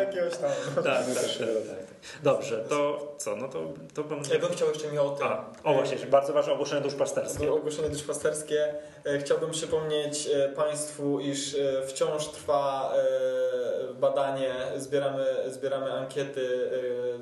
[0.00, 0.50] jakiegoś tam.
[0.74, 1.91] Tak, tak, tak, tak, tak.
[2.22, 4.18] Dobrze, to co, no to, to bym...
[4.32, 5.26] Ja bym chciał jeszcze mi o tym.
[5.26, 7.52] A, o właśnie, bardzo ważne ogłoszenie duszpasterskie.
[7.52, 8.74] Ogłoszenie duszpasterskie.
[9.04, 12.92] E, Chciałbym przypomnieć e, Państwu, iż e, wciąż trwa
[14.00, 16.70] badanie, zbieramy, zbieramy ankiety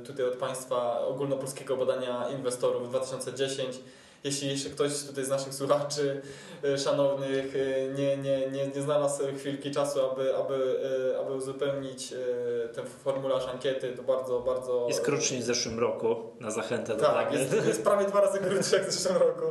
[0.07, 3.79] tutaj od Państwa ogólnopolskiego badania inwestorów 2010.
[4.25, 6.23] Jeśli jeszcze ktoś tutaj z naszych słuchaczy
[6.65, 10.81] e, szanownych e, nie, nie, nie, nie znalazł chwilki czasu, aby, aby,
[11.15, 12.15] e, aby uzupełnić
[12.75, 14.87] ten formularz ankiety, to bardzo, bardzo...
[14.89, 18.39] Jest krótszy niż w zeszłym roku, na zachętę do Tak, jest, jest prawie dwa razy
[18.39, 19.45] krótszy jak w zeszłym roku.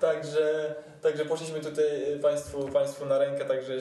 [0.00, 0.74] Także,
[1.06, 1.84] także poszliśmy tutaj
[2.22, 3.72] państwu, państwu na rękę, także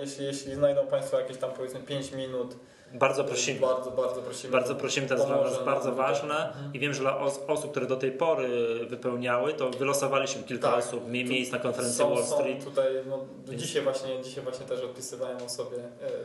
[0.00, 2.56] jeśli, jeśli, znajdą Państwo jakieś tam powiedzmy 5 minut,
[2.94, 3.60] Bardzo prosimy.
[3.60, 4.52] bardzo, bardzo prosimy.
[4.52, 5.26] Bardzo prosimy, to jest
[5.64, 6.06] bardzo tutaj.
[6.06, 8.48] ważne i wiem, że dla os- osób, które do tej pory
[8.88, 10.78] wypełniały, to wylosowaliśmy kilka Tak.
[10.78, 12.64] osób, mie- miejsc na konferencji Są, Wall są Street.
[12.64, 15.76] tutaj, no, dzisiaj, właśnie, dzisiaj właśnie też odpisywałem o sobie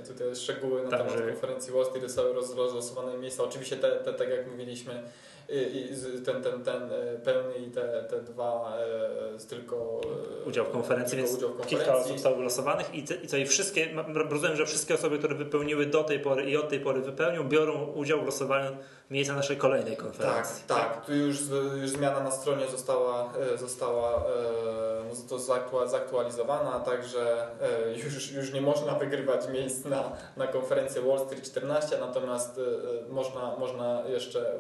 [0.02, 3.44] e, tutaj szczegóły na Także- temat konferencji Wall Street, zostały roz, rozlosowane miejsca.
[3.44, 5.04] Oczywiście te, te, tak jak mówiliśmy,
[5.50, 5.90] i,
[6.26, 8.74] ten, ten, ten e, pełny i te, te dwa
[9.36, 10.02] e, z tylko
[10.44, 11.94] e, Udział w konferencji, więc udział w kilka konferencji.
[12.06, 13.88] osób zostało wylosowanych i, i co i wszystkie,
[14.30, 17.86] rozumiem, że wszystkie osoby, które wypełniły do tej pory i od tej pory wypełnią, biorą
[17.86, 18.78] udział w losowaniu
[19.12, 20.64] miejsca naszej kolejnej Tak, konferencji.
[20.68, 21.06] tak.
[21.06, 21.38] Tu już,
[21.82, 24.24] już zmiana na stronie została, została
[25.10, 27.48] no, to zaktua- zaktualizowana, także
[28.06, 32.60] już, już nie można wygrywać miejsc na, na konferencję Wall Street 14, natomiast
[33.10, 34.54] można, można jeszcze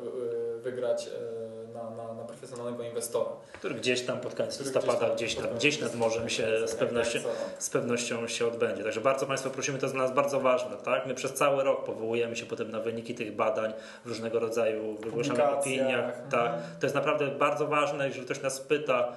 [0.63, 3.29] wygrać e, na, na, na profesjonalnego inwestora.
[3.53, 7.19] Który gdzieś tam pod koniec listopada, gdzieś tam- gdzieś nad morzem się z Jak- pewnością,
[7.19, 7.29] co?
[7.59, 8.83] z pewnością się odbędzie.
[8.83, 10.77] Także bardzo Państwa prosimy, to jest dla nas bardzo ważne.
[10.77, 11.05] Tak?
[11.05, 13.73] My przez cały rok powołujemy się potem na wyniki tych badań
[14.05, 15.53] różnego rodzaju Publikacjach.
[15.59, 16.27] opiniach.
[16.31, 16.45] Tak.
[16.53, 16.61] Mhm.
[16.79, 19.13] To jest naprawdę bardzo ważne, jeżeli ktoś nas pyta,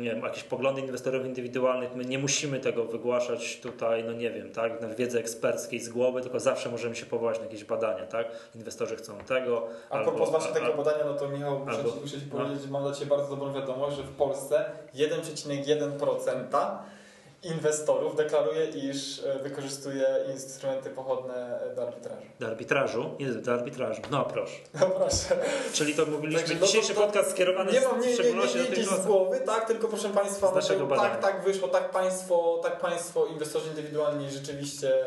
[0.00, 4.52] nie wiem, jakieś poglądy inwestorów indywidualnych, my nie musimy tego wygłaszać tutaj, no nie wiem,
[4.52, 8.26] tak, na wiedzy eksperckiej z głowy, tylko zawsze możemy się powołać na jakieś badania, tak?
[8.54, 9.66] Inwestorzy chcą tego.
[9.90, 12.38] A propos właśnie tego badania, no to Michał, muszę, albo- ci, muszę Ci no.
[12.38, 16.78] powiedzieć, że mam dla Ciebie bardzo dobrą wiadomość, że w Polsce 1,1%
[17.46, 22.26] inwestorów deklaruje, iż e, wykorzystuje instrumenty pochodne do arbitrażu.
[22.40, 23.10] do arbitrażu?
[23.20, 24.02] Nie, do arbitrażu.
[24.10, 24.56] No proszę.
[24.80, 25.36] No proszę.
[25.72, 28.70] Czyli to mówiliśmy, Także no to- dzisiejszy to- podcast skierowany Nie mam, nie, nie, nie,
[28.70, 31.10] nie, nie z głowy, tak, tylko proszę Państwa, Z naszego badania.
[31.10, 35.06] tak, tak wyszło, tak Państwo, tak państwo inwestorzy indywidualni rzeczywiście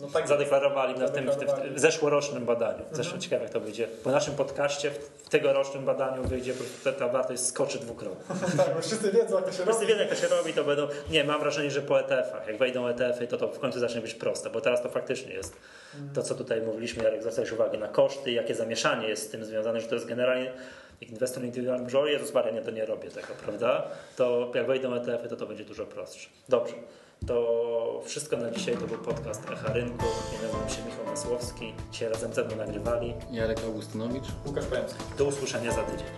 [0.00, 2.78] no tak Zadeklarowali na tym w, tym, w zeszłorocznym badaniu.
[2.78, 2.94] Mhm.
[2.96, 3.88] Zresztą ciekawe jak to wyjdzie.
[4.04, 8.36] Po naszym podcaście w, tegorocznym badaniu wyjdzie, po prostu ta, ta wartość skoczy dwukrotnie.
[8.64, 9.86] tak, bo wszyscy wiedzą, jak to się Wszyscy robi.
[9.86, 10.88] wiedzą jak to się robi, to będą...
[11.10, 14.14] Nie, mam wrażenie, że po ETF-ach, jak wejdą ETF-y, to to w końcu zacznie być
[14.14, 15.56] proste, bo teraz to faktycznie jest
[16.14, 19.80] to, co tutaj mówiliśmy, Jarek, zwracałeś uwagę na koszty, jakie zamieszanie jest z tym związane,
[19.80, 20.52] że to jest generalnie
[21.00, 23.82] jak inwestor indywidualny może, o Jezus Maria, nie, to nie robię tego, prawda?
[24.16, 26.28] To jak wejdą ETF-y, to to będzie dużo prostsze.
[26.48, 26.74] Dobrze.
[27.26, 28.76] To wszystko na dzisiaj.
[28.76, 30.04] To był podcast Echa Rynku.
[30.32, 31.72] Ja nazywam się Michał Masłowski.
[31.92, 33.14] Dzisiaj razem ze mną nagrywali.
[33.30, 34.24] Jarek Augustynowicz.
[34.46, 35.04] Łukasz Pęcki.
[35.18, 36.08] Do usłyszenia za tydzień.